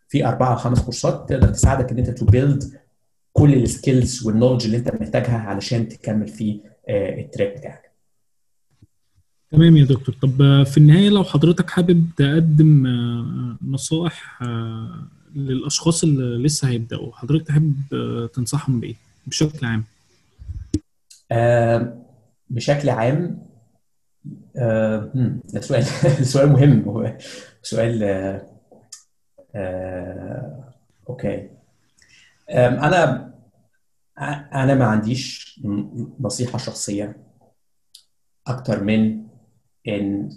[0.09, 2.63] في أربعة أو خمس كورسات تقدر تساعدك إن أنت to build
[3.33, 7.91] كل ال skills وال knowledge اللي انت محتاجها علشان تكمل في ال track بتاعك.
[9.51, 10.15] تمام يا دكتور.
[10.21, 12.87] طب في النهاية لو حضرتك حابب تقدم
[13.67, 14.43] نصائح
[15.35, 17.15] للأشخاص اللي لسه هيبدأوا.
[17.15, 17.75] حضرتك تحب
[18.33, 18.95] تنصحهم بإيه
[19.27, 19.83] بشكل عام؟
[21.31, 22.05] آه
[22.49, 23.47] بشكل عام
[24.57, 25.11] آه
[25.53, 25.83] ده سؤال
[26.33, 27.17] سؤال مهم.
[27.61, 28.47] سؤال آه
[29.55, 30.73] آه
[31.09, 31.49] أوكي.
[32.49, 33.31] آه أنا
[34.53, 35.59] أنا ما عنديش
[36.19, 37.23] نصيحة شخصية
[38.47, 39.27] أكتر من
[39.87, 40.29] إن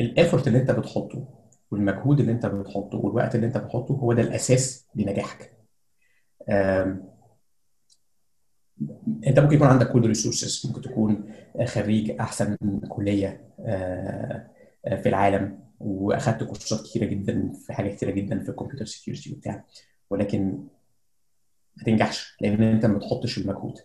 [0.00, 1.28] ال effort اللي أنت بتحطه
[1.74, 5.52] والمجهود اللي انت بتحطه والوقت اللي انت بتحطه هو ده الأساس لنجاحك.
[9.26, 11.32] انت ممكن يكون عندك كل resources ممكن تكون
[11.66, 12.56] خريج أحسن
[12.88, 13.54] كلية
[14.84, 19.64] في العالم وأخدت كورسات كتيرة جدا في حاجات كتيرة جدا في ال computer security وبتاع
[20.10, 20.64] ولكن
[21.76, 23.78] ما تنجحش لأن انت ما بتحطش المجهود.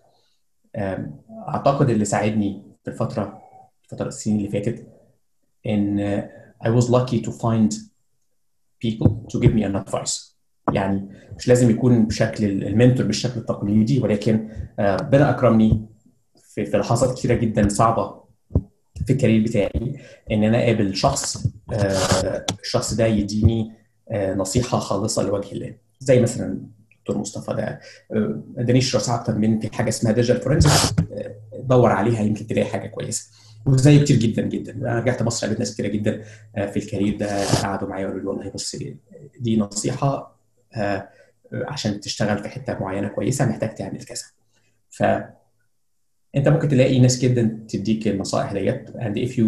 [1.47, 3.41] أعتقد اللي ساعدني في الفترة
[3.83, 4.87] الفترة السنين اللي فاتت
[5.65, 5.99] إن
[6.65, 7.71] I was lucky to find
[8.85, 10.35] people to give me an advice.
[10.73, 14.49] يعني مش لازم يكون بشكل المنتور بالشكل التقليدي ولكن
[14.79, 15.85] ربنا أكرمني
[16.53, 18.23] في, في لحظات كثيره جدا صعبة
[19.05, 19.99] في الكارير بتاعي
[20.31, 21.45] إن أنا أقابل شخص
[22.63, 23.71] الشخص ده يديني
[24.13, 25.75] نصيحة خالصة لوجه الله.
[25.99, 26.61] زي مثلا
[26.99, 27.79] دكتور مصطفى ده
[28.11, 30.93] ما أدانيش نصيحه أكتر من في حاجة اسمها digital forensics
[31.59, 33.31] دور عليها يمكن تلاقي حاجة كويسة.
[33.65, 34.75] وزي كتير جدا جدا.
[34.75, 36.23] أنا رجعت مصر قابلت ناس كتيرة جدا
[36.55, 38.75] في ال career ده قعدوا معايا وقالوا لي والله بص
[39.39, 40.39] دي نصيحة
[41.53, 44.23] عشان تشتغل في حتة معينة كويسة محتاج تعمل كذا.
[44.89, 45.03] ف
[46.35, 49.47] أنت ممكن تلاقي ناس جدا تديك النصائح ديت and if you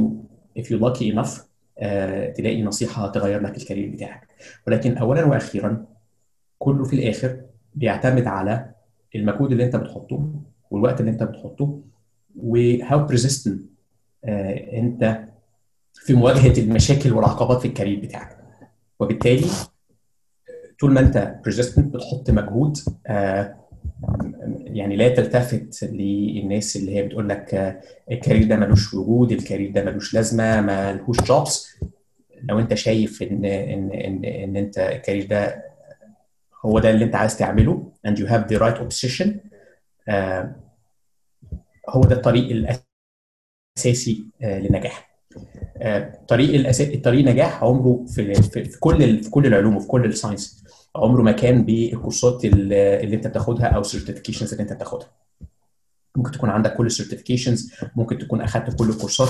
[0.62, 4.28] if you lucky enough uh, تلاقي نصيحة تغير لك ال career بتاعك.
[4.68, 5.86] ولكن اولا وأخيرا
[6.60, 7.42] كله في الآخر
[7.76, 8.72] بيعتمد على
[9.16, 10.42] المجهود اللي أنت بتحطه
[10.72, 11.82] والوقت اللي أنت بتحطه
[12.36, 13.12] و how uh,
[14.26, 15.20] انت
[15.94, 18.38] في مواجهة المشاكل والعقبات في ال career بتاعك.
[19.00, 19.48] وبالتالي
[20.80, 23.62] طول ما انت persistent بتحط مجهود uh,
[24.66, 27.80] يعني لا تلتفت للناس اللي هي بتقول لك
[28.12, 31.68] ال career ده ملوش وجود ال career ده ملوش لازمة ملهوش jobs
[32.44, 35.64] لو انت شايف ان ان ان, إن انت ال career ده
[36.66, 39.30] هو ده اللي انت عايز تعمله and you have the right obsession
[40.10, 40.56] آه
[41.90, 42.91] هو ده الطريق الاساسي
[44.42, 45.12] آه للنجاح
[45.78, 50.13] آه طريق الأساسي الطريق نجاح عمره في, في, كل في كل العلوم وفي كل ال
[50.13, 50.64] science
[50.96, 55.08] عمره ما كان بالكورسات اللي انت بتاخدها أو ال certifications اللي انت بتاخدها
[56.16, 59.30] ممكن تكون عندك كل ال certifications ممكن تكون أخدت كل الكورسات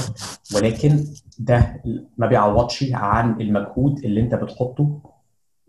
[0.56, 1.06] ولكن
[1.39, 1.82] ده
[2.18, 5.02] ما بيعوضش عن المجهود اللي انت بتحطه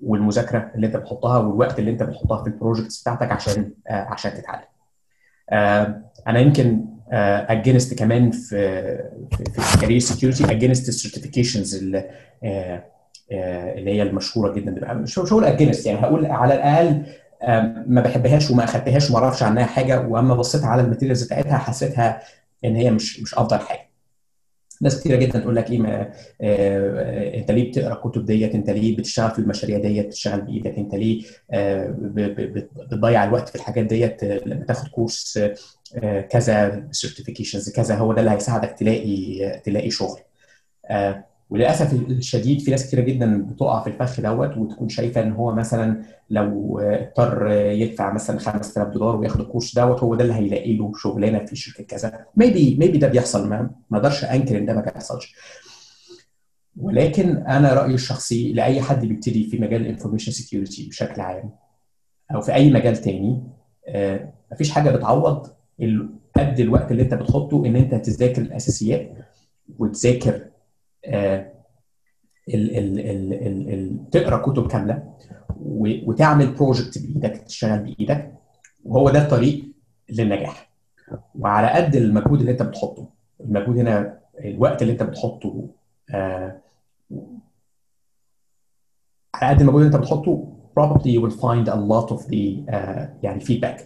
[0.03, 4.33] والمذاكرة اللي انت بتحطها والوقت اللي انت بتحطها في ال projects بتاعتك عشان آه عشان
[4.35, 4.65] تتعلم.
[6.27, 8.99] أنا يمكن against آه كمان في
[9.31, 12.11] في, career security against ال certifications اللي
[13.91, 17.03] هي المشهورة جدا مش هقول against يعني هقول على الأقل
[17.87, 22.23] ما بحبهاش وما أخدتهاش وما أعرفش عنها حاجة وأما بصيت على ال materials بتاعتها حسيتها
[22.65, 23.92] إن هي مش مش أفضل حاجة.
[24.83, 26.11] ناس كتيرة جدا تقول لك إيه ما
[26.41, 30.95] آه أنت ليه بتقرأ الكتب ديت؟ أنت ليه بتشتغل في المشاريع ديت؟ بتشتغل بإيدك؟ أنت
[30.95, 31.95] ليه آه
[32.91, 35.41] بتضيع الوقت في الحاجات ديت لما تاخد كورس
[35.97, 40.19] آه كذا certifications كذا هو ده اللي هيساعدك تلاقي تلاقي شغل.
[41.53, 45.55] آه وللأسف الشديد في ناس كتيرة جدا بتقع في الفخ دوت وتكون شايفة إن هو
[45.55, 50.93] مثلا لو اضطر يدفع مثلا 5000 دولار وياخد الكورس دوت هو ده اللي هيلاقي له
[50.97, 52.27] شغلانة في شركة كذا.
[52.37, 55.35] maybe maybe ده بيحصل ما أقدرش أنكر إن ده ما بيحصلش.
[56.77, 61.51] ولكن أنا رأيي الشخصي لأي حد بيبتدي في مجال ال information security بشكل عام
[62.35, 63.43] أو في أي مجال تاني
[64.53, 65.47] مفيش حاجة بتعوض
[66.37, 69.13] قد الوقت اللي أنت بتحطه إن أنت تذاكر الأساسيات
[69.79, 70.52] وتذاكر
[74.13, 75.13] تقرأ كتب كاملة
[76.07, 78.33] وتعمل project بإيدك تشتغل بإيدك
[78.85, 79.65] وهو ده الطريق
[80.11, 80.71] للنجاح.
[81.39, 83.09] وعلى قد المجهود اللي أنت بتحطه
[83.41, 85.69] المجهود هنا الوقت اللي أنت بتحطه
[86.15, 86.59] آه
[89.35, 90.49] على قد المجهود اللي أنت بتحطه
[90.81, 93.83] probably you will find a lot of the uh, يعني feedback.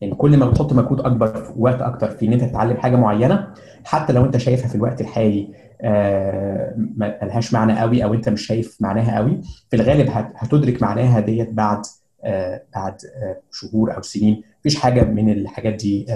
[0.00, 3.54] يعني كل ما بتحط مجهود أكبر وقت أكتر في إن أنت تتعلم حاجة معينة
[3.84, 8.46] حتى لو أنت شايفها في الوقت الحالي آه ما لهاش معنى قوي أو أنت مش
[8.46, 11.82] شايف معناها قوي في الغالب هتدرك معناها ديت بعد
[12.24, 14.42] آه بعد آه شهور أو سنين.
[14.60, 16.06] مفيش حاجة من الحاجات دي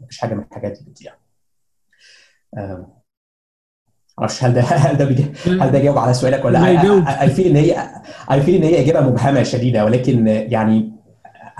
[0.00, 1.12] مفيش حاجة من الحاجات دي بتضيع.
[4.18, 5.04] معرفش هل ده هل ده
[5.64, 7.88] هل ده جاوب على سؤالك ولا I feel إن هي
[8.32, 10.92] I feel إن هي إجابة مبهمة شديدة ولكن يعني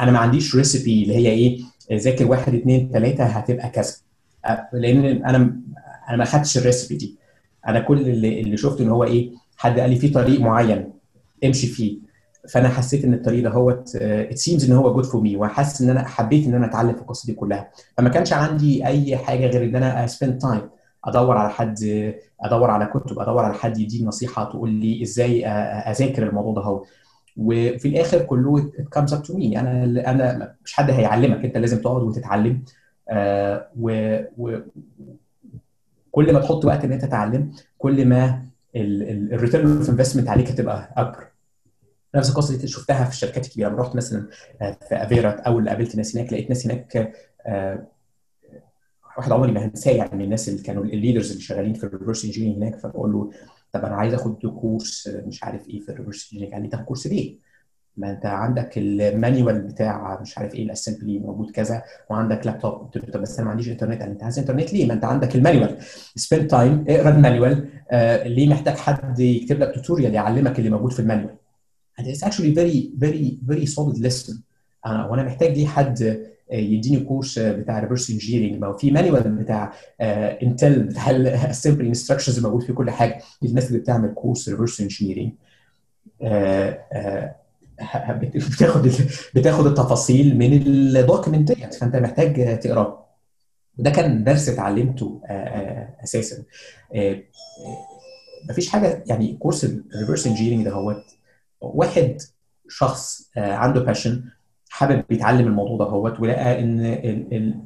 [0.01, 1.61] أنا ما عنديش recipe اللي هي إيه
[1.93, 3.93] ذاكر واحد اثنين ثلاثة هتبقى كذا.
[4.73, 5.60] لأن أنا
[6.09, 7.19] أنا ما خدتش ال recipe دي.
[7.68, 10.93] أنا كل اللي, اللي شفته إن هو إيه حد قال لي في طريق معين
[11.44, 11.98] أمشي فيه.
[12.52, 15.90] فأنا حسيت إن الطريق ده هو it seems إن هو good for me وحاسس إن
[15.90, 17.70] أنا حبيت إن أنا أتعلم في القصة دي كلها.
[17.98, 20.62] فما كانش عندي أي حاجة غير إن أنا spend time
[21.05, 21.74] أدور على حد
[22.40, 26.84] أدور على كتب أدور على حد يديني نصيحة تقول لي إزاي أذاكر الموضوع ده هو.
[27.36, 32.02] وفي الآخر كله comes up to me أنا أنا مش حد هيعلمك أنت لازم تقعد
[32.02, 32.62] وتتعلم.
[33.10, 34.59] آه و, و
[36.16, 38.43] كل ما تحط وقت إن أنت تتعلم كل ما
[38.77, 41.26] ال return of investment عليك هتبقى أكبر.
[42.14, 43.68] نفس القصة دي شفتها في الشركات الكبيرة.
[43.68, 44.26] رحت مثلا
[44.59, 47.12] في أفيرا اول اللي قابلت ناس هناك لقيت ناس هناك
[47.47, 47.86] آه
[49.18, 49.93] واحد عمري ما هنساه.
[49.93, 53.30] يعني الناس اللي كانوا ال leaders اللي شغالين في ال reverse engineering هناك فبقول له
[53.72, 57.06] طب أنا عايز آخد كورس مش عارف إيه في ال reverse engineering لي تاخد كورس
[57.06, 57.38] ليه؟
[57.97, 62.90] ما انت عندك ال manual بتاع مش عارف إيه ال assembly موجود كذا وعندك لابتوب
[63.12, 65.77] طب بس أنا ما عنديش انترنت أنت عايز انترنت ليه؟ ما أنت عندك ال manual.
[66.16, 67.68] spend time اقرأ ال manual.
[67.90, 71.35] آه ليه محتاج حد يكتب لك tutorial يعلمك اللي موجود في ال manual؟
[72.01, 74.35] and it's actually very very very solid lesson.
[74.86, 79.73] أنا وأنا محتاج ليه حد يديني كورس بتاع reverse engineering ما هو في manual بتاع
[80.43, 81.10] Intel بتاع
[81.51, 83.18] ال assembly instructions موجود في كل حاجة.
[83.44, 85.32] الناس اللي بتعمل كورس reverse engineering
[88.55, 88.90] بتاخد
[89.35, 93.07] بتاخد التفاصيل من ال documentات فأنت محتاج تقرأه.
[93.78, 95.20] وده كان درس اتعلمته
[96.05, 96.43] أساسا.
[98.51, 101.03] مفيش حاجة يعني كورس ال reverse engineering ده هو
[101.61, 102.16] واحد
[102.69, 104.24] شخص عنده passion
[104.70, 107.61] حابب يتعلم الموضوع ده هو ولقى إن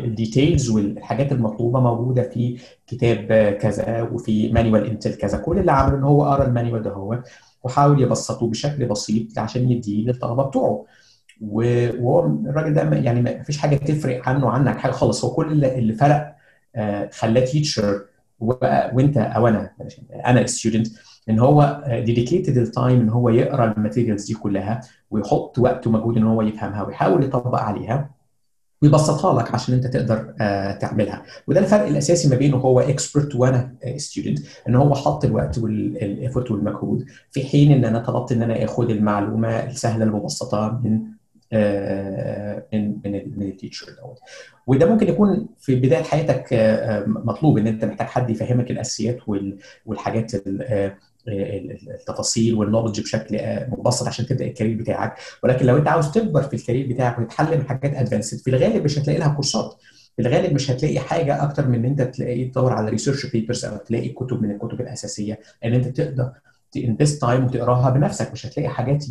[0.00, 5.38] ال details والحاجات المطلوبة موجودة في كتاب كذا وفي manual Intel كذا.
[5.38, 7.22] كل اللي عمله إن هو قرأ ال manual ده هو
[7.64, 10.84] وحاول يبسطه بشكل بسيط عشان يديه للطلبة بتوعه.
[11.40, 15.24] وهو الراجل ده يعني ما فيش حاجة تفرق عنه عنك حاجة خالص.
[15.24, 16.36] هو كل اللي فرق
[17.12, 18.04] خلاه teacher
[18.92, 19.70] وانت أو أنا
[20.26, 20.86] أنا student
[21.30, 24.80] إن هو dedicated ال time إن هو يقرأ ال materials دي كلها
[25.10, 28.13] ويحط وقت ومجهود إن هو يفهمها ويحاول يطبق عليها.
[28.84, 30.34] ويبسطها لك عشان انت تقدر
[30.80, 31.22] تعملها.
[31.46, 34.38] وده الفرق الأساسي ما بينه هو expert وأنا student
[34.68, 38.90] إن هو حط الوقت وال effort والمجهود في حين إن أنا طلبت إن أنا آخد
[38.90, 41.00] المعلومة السهلة المبسطة من
[42.72, 44.18] من من من ال teacher دوت.
[44.66, 46.46] وده ممكن يكون في بداية حياتك
[47.06, 49.18] مطلوب إن أنت محتاج حد يفهمك الأساسيات
[49.86, 50.32] والحاجات
[51.28, 55.14] التفاصيل وال knowledge بشكل مبسط عشان تبدأ ال career بتاعك.
[55.42, 58.98] ولكن لو انت عاوز تكبر في ال career بتاعك وتتعلم حاجات advanced في الغالب مش
[58.98, 59.74] هتلاقي لها كورسات.
[60.16, 63.76] في الغالب مش هتلاقي حاجة أكتر من إن أنت تلاقي تدور على research papers أو
[63.76, 65.38] تلاقي كتب من الكتب الأساسية.
[65.64, 66.30] إن أنت تقدر
[66.72, 68.32] ت invest time وتقراها بنفسك.
[68.32, 69.04] مش هتلاقي حاجات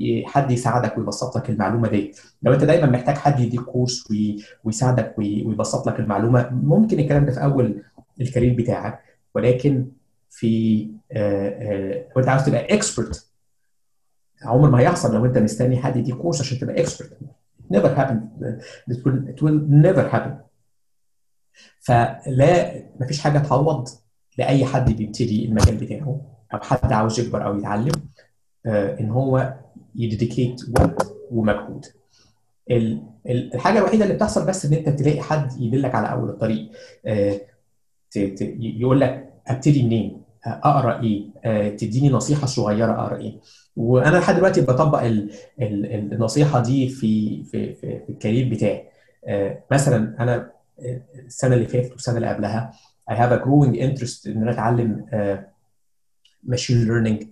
[0.00, 2.12] إيه حد يساعدك ويبسط لك المعلومة دي.
[2.42, 4.08] لو أنت دايما محتاج حد يديك كورس
[4.64, 7.82] ويساعدك ويبسط لك المعلومة ممكن الكلام ده في أول
[8.20, 9.00] ال career بتاعك.
[9.34, 9.86] ولكن
[10.34, 10.84] في
[12.14, 13.26] لو انت عاوز تبقى expert
[14.44, 17.18] عمر ما هيحصل لو انت مستني حد يديك كورس عشان تبقى expert
[17.72, 18.18] never happen.
[18.90, 20.30] It will, it will never happen.
[21.80, 23.88] فلا مفيش حاجة تعوض
[24.38, 26.20] لأي حد بيبتدي المجال بتاعه
[26.54, 27.92] أو حد عاوز يكبر أو يتعلم
[28.66, 29.54] إن هو
[29.94, 31.86] يديديكيت وقت ومجهود.
[33.26, 36.70] الحاجة الوحيدة اللي بتحصل بس إن أنت تلاقي حد يدلك على أول الطريق
[38.60, 43.40] يقول لك أبتدي منين؟ أقرأ إيه؟ تديني نصيحة صغيرة أقرأ إيه؟
[43.76, 45.30] وأنا لحد دلوقتي بطبق ال
[45.62, 48.88] ال النصيحة دي في في في, في الكارير بتاعي.
[49.70, 50.50] مثلا أنا
[51.26, 52.72] السنة اللي فاتت والسنة اللي قبلها
[53.10, 55.06] I have a growing interest إن أنا أتعلم
[56.44, 57.22] machine learning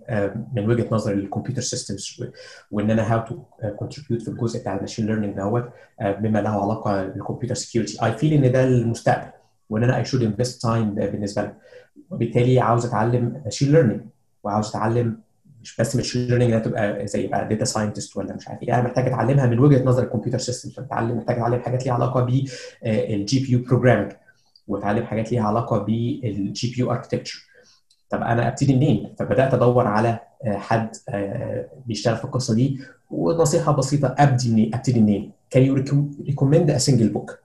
[0.55, 2.23] من وجهة نظر ال computer systems
[2.71, 3.39] وإن أنا how to
[3.79, 5.69] contribute في الجزء بتاع ال machine learning دوت
[6.01, 9.31] بما له علاقة بال computer security I feel إن ده المستقبل.
[9.71, 11.53] وان أنا I should invest time بالنسبة لي
[12.09, 14.01] وبالتالي عاوز اتعلم machine learning
[14.43, 15.17] وعاوز اتعلم
[15.63, 19.07] مش بس machine learning تبقى زي بقى data scientist ولا مش عارف إيه أنا محتاج
[19.07, 23.51] اتعلمها من وجهة نظر ال computer systems فاتعلم محتاج اتعلم حاجات ليها علاقة بال GPU
[23.51, 24.11] programming
[24.67, 27.41] واتعلم حاجات ليها علاقة بال GPU architecture
[28.09, 30.89] طب أنا أبتدي منين؟ فبدأت أدور على حد
[31.85, 32.79] بيشتغل في القصة دي
[33.11, 35.75] ونصيحة بسيطة أبدي منين؟ أبتدي منين؟ can you
[36.27, 37.39] recommend a single book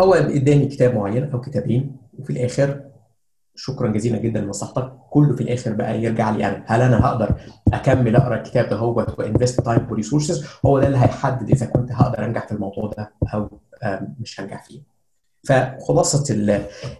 [0.00, 2.80] هو اداني كتاب معين أو كتابين وفي الآخر
[3.54, 4.92] شكرا جزيلا جدا لنصيحتك.
[5.10, 7.34] كله في الآخر بقى يرجع لي أنا هل أنا هقدر
[7.72, 11.66] أكمل أقرأ الكتاب ده هو و invest time و resources هو ده اللي هيحدد إذا
[11.66, 13.50] كنت هقدر أنجح في الموضوع ده أو
[14.20, 14.80] مش هنجح فيه.
[15.44, 16.34] فخلاصة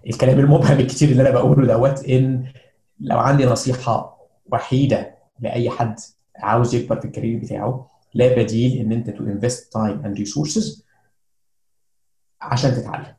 [0.07, 2.45] الكلام المبهم الكتير اللي أنا بقوله دوت إن
[3.01, 4.19] لو عندي نصيحة
[4.53, 5.95] وحيدة لأي حد
[6.37, 10.85] عاوز يكبر في ال career بتاعه لا بديل إن أنت to invest time and resources
[12.43, 13.15] عشان تتعلم.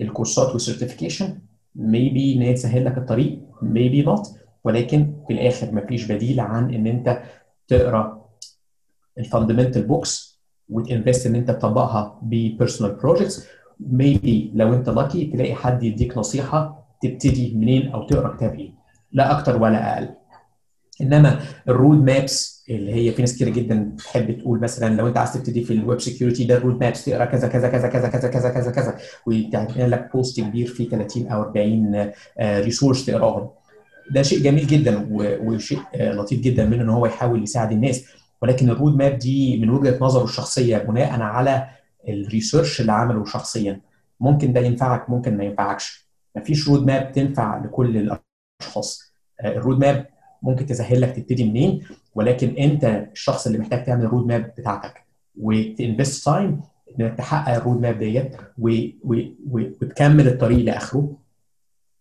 [0.00, 1.38] الكورسات وال certification
[1.74, 4.26] maybe إن هي تسهل لك الطريق maybe not
[4.64, 7.22] ولكن في الآخر مفيش بديل عن إن أنت
[7.68, 8.28] تقرأ
[9.18, 13.46] ال fundamental books وت invest إن أنت تطبقها ب personal projects
[13.80, 18.74] maybe لو أنت lucky تلاقي حد يديك نصيحة تبتدي منين أو تقرأ كتاب إيه.
[19.12, 20.14] لا أكتر ولا أقل.
[21.00, 25.16] إنما ال road maps اللي هي في ناس كتير جدا بتحب تقول مثلا لو أنت
[25.16, 28.08] عايز تبتدي في ال web security ده ال road maps تقرأ كذا كذا كذا كذا
[28.08, 32.10] كذا كذا كذا كذا ويتعمل لك post كبير فيه 30 أو 40
[32.40, 33.50] resource تقراهم.
[34.10, 38.04] ده شيء جميل جدا وشيء لطيف جدا منه إن هو يحاول يساعد الناس.
[38.42, 41.68] ولكن ال road map دي من وجهة نظره الشخصية بناء على
[42.08, 43.80] ال research اللي عمله شخصيا.
[44.20, 46.08] ممكن ده ينفعك ممكن ما ينفعكش.
[46.36, 47.96] مفيش road map تنفع لكل
[48.60, 49.12] الأشخاص.
[49.44, 50.06] ال road map
[50.42, 51.80] ممكن تسهل لك تبتدي منين
[52.14, 55.04] ولكن انت الشخص اللي محتاج تعمل ال road map بتاعتك.
[55.40, 56.60] وت invest time
[57.00, 58.36] انك تحقق ال road map ديت
[59.50, 61.16] وتكمل الطريق لآخره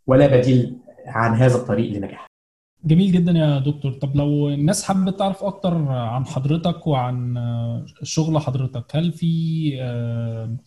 [0.07, 2.27] ولا بديل عن هذا الطريق لنجاح.
[2.85, 3.93] جميل جدا يا دكتور.
[3.93, 10.57] طب لو الناس حابة تعرف أكتر عن حضرتك وعن آه، شغل حضرتك هل في آه،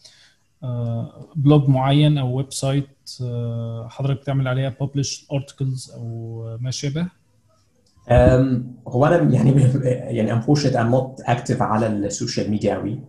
[0.62, 2.88] آه، blog معين أو website
[3.22, 7.19] آه، حضرتك بتعمل عليها publish articles أو ما شابه؟
[8.88, 9.62] هو أنا يعني
[10.16, 13.00] يعني unfortunately I'm not active على ال social media قوي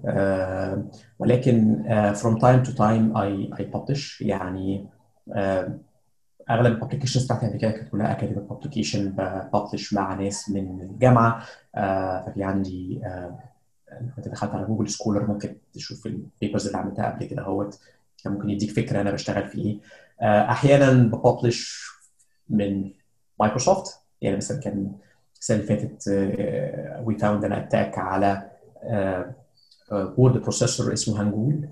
[1.19, 4.21] ولكن from time to time I I publish.
[4.21, 4.87] يعني
[6.49, 9.09] أغلب ال publications بتاعتي قبل كده كانت كلها academic publication
[9.53, 11.39] ب publish مع ناس من الجامعة.
[12.25, 13.39] ففي عندي آه،
[14.15, 17.79] كنت دخلت على جوجل سكولر ممكن تشوف ال papers اللي عملتها قبل كده أهوت.
[18.25, 19.79] ممكن يديك فكرة أنا بشتغل في إيه.
[20.51, 21.89] أحيانا ب publish
[22.49, 22.91] من
[23.39, 24.91] مايكروسوفت يعني مثلا كان
[25.39, 26.07] السنة اللي فاتت
[27.05, 28.51] we found ان attack على
[29.91, 31.69] word processor اسمه هانجول.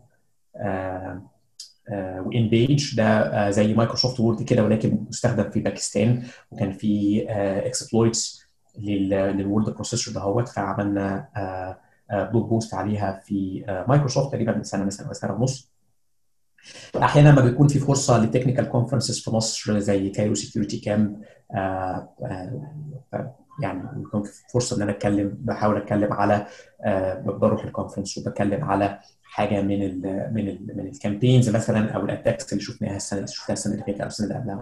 [2.25, 7.25] وان بيج ده آه، زي مايكروسوفت وورد كده ولكن مستخدم في باكستان وكان في
[7.65, 8.45] exploits
[8.77, 11.27] لل word processor دهوت فعملنا
[12.11, 15.68] blog post عليها في آه، مايكروسوفت تقريبا من سنة مثلا أو سنة ونص.
[17.03, 21.21] أحيانا ما بيكون في فرصة ل technical conferences في مصر زي كايرو سكيورتي كامب
[23.61, 26.45] يعني بيكون في فرصة إن أنا أتكلم بحاول أتكلم على
[26.85, 30.01] آه، بروح ال conference وبتكلم على حاجة من ال
[30.33, 33.85] من ال من ال campaigns مثلا أو ال attacks اللي شفناها السنة شفناها السنة اللي
[33.85, 34.55] فاتت أو السنة اللي قبلها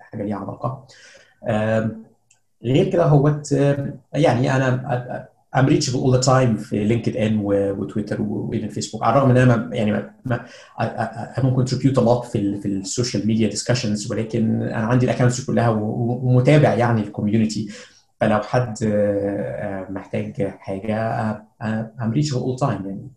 [0.00, 0.86] حاجة ليها علاقة.
[2.64, 3.04] غير كده
[3.52, 7.38] آم، يعني أنا I'm reachable all the time في لينكد ان
[7.78, 9.92] وتويتر و even فيسبوك على الرغم إن أنا يعني
[10.24, 10.44] ما
[10.80, 15.10] I, don't contribute a lot في في ال social media discussions ولكن أنا عندي ال
[15.10, 17.68] accounts كلها ومتابع يعني ال community
[18.20, 20.96] فلو حد آه، آه، محتاج حاجة
[21.62, 23.10] آه، I'm reachable all the time يعني.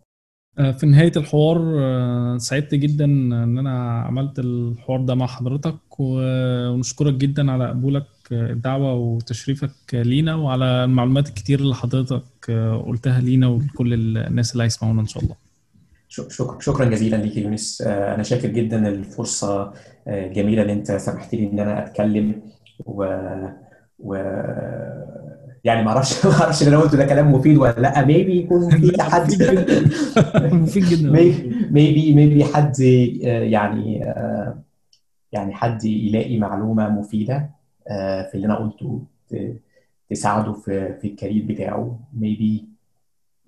[0.72, 1.58] في نهاية الحوار
[2.38, 9.70] سعدت جدا إن أنا عملت الحوار ده مع حضرتك ونشكرك جدا على قبولك الدعوة وتشريفك
[9.92, 12.50] لينا وعلى المعلومات الكتير اللي حضرتك
[12.86, 15.34] قلتها لينا ولكل الناس اللي هيسمعونا إن شاء الله.
[16.08, 17.82] شك- شك- شكرا جزيلا ليك يونس.
[17.86, 19.72] آه، أنا شاكر جدا الفرصة
[20.08, 22.42] آه، الجميلة اللي أنت سمحت لي إن أنا أتكلم
[22.86, 23.04] و,
[23.98, 24.14] و...
[25.64, 28.04] يعني ما أعرفش ما أعرفش اللي أنا قلته ده كلام مفيد ولا لأ.
[28.04, 29.30] maybe يكون في حد
[30.52, 31.10] مفيد جدا.
[31.70, 34.14] maybe maybe حد آه، يعني
[35.32, 37.55] يعني حد يلاقي معلومة مفيدة.
[38.30, 39.02] في اللي أنا قلته
[40.10, 41.98] تساعده في في ال career بتاعه.
[42.12, 42.64] maybe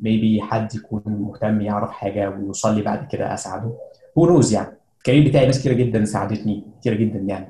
[0.00, 3.72] maybe حد يكون مهتم يعرف حاجة ويوصل لي بعد كده أساعده.
[4.18, 7.46] who knows يعني؟ ال career بتاعي ناس كتير جدا ساعدتني كتير جدا يعني.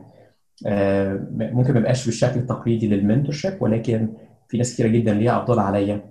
[0.66, 4.08] آه، ممكن ما يبقاش بالشكل التقليدي لل mentorship ولكن
[4.48, 6.04] في ناس كتير جدا ليها أفضل عليا.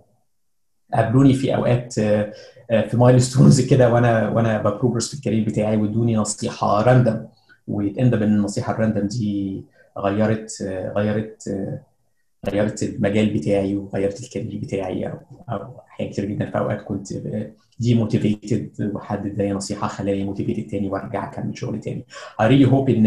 [0.93, 2.33] قابلوني في أوقات آه،
[2.71, 7.25] آه، في milestones كده وأنا وأنا ب progress في ال career بتاعي وادوني نصيحة random
[7.67, 9.63] و turned out ان النصيحه ال random دي
[9.97, 10.63] غيرت
[10.95, 11.49] غيرت
[12.49, 15.17] غيرت المجال بتاعي وغيرت ال career بتاعي أو
[15.49, 17.13] أو كتير جدا في أوقات كنت
[17.79, 22.05] demotivated وحد اداني نصيحة خلاني motivated تاني وأرجع أكمل شغل تاني.
[22.41, 23.05] I really hope إن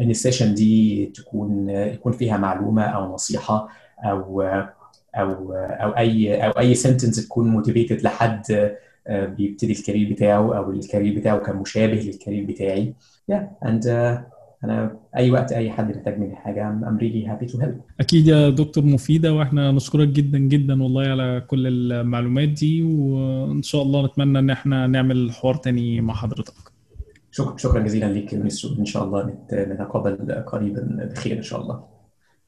[0.00, 3.68] إن ال session دي تكون يكون فيها معلومة أو نصيحة
[4.04, 4.42] أو
[5.14, 8.42] أو أو أي أو أي sentence تكون motivated لحد
[9.06, 12.94] آه، بيبتدي ال career بتاعه أو ال career بتاعه كان مشابه لل career بتاعي.
[13.32, 17.52] Yeah and uh, أنا أي وقت أي حد محتاج مني حاجة I'm I'm really happy
[17.52, 17.74] to help.
[18.00, 23.82] أكيد يا دكتور مفيدة وإحنا نشكرك جدا جدا والله على كل المعلومات دي وإن شاء
[23.82, 26.54] الله نتمنى إن إحنا نعمل حوار تاني مع حضرتك
[27.30, 31.76] شكرا شكرا جزيلا ليك وان شاء الله نت- نتقابل قريبا بخير إن شاء الله.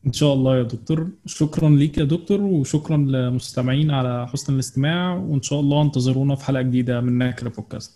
[0.06, 5.43] إن شاء الله يا دكتور شكرا ليك يا دكتور وشكرا للمستمعين على حسن الاستماع وإن
[5.43, 7.90] شاء الله انتظرونا في حلقة جديدة من ناكر بودكاست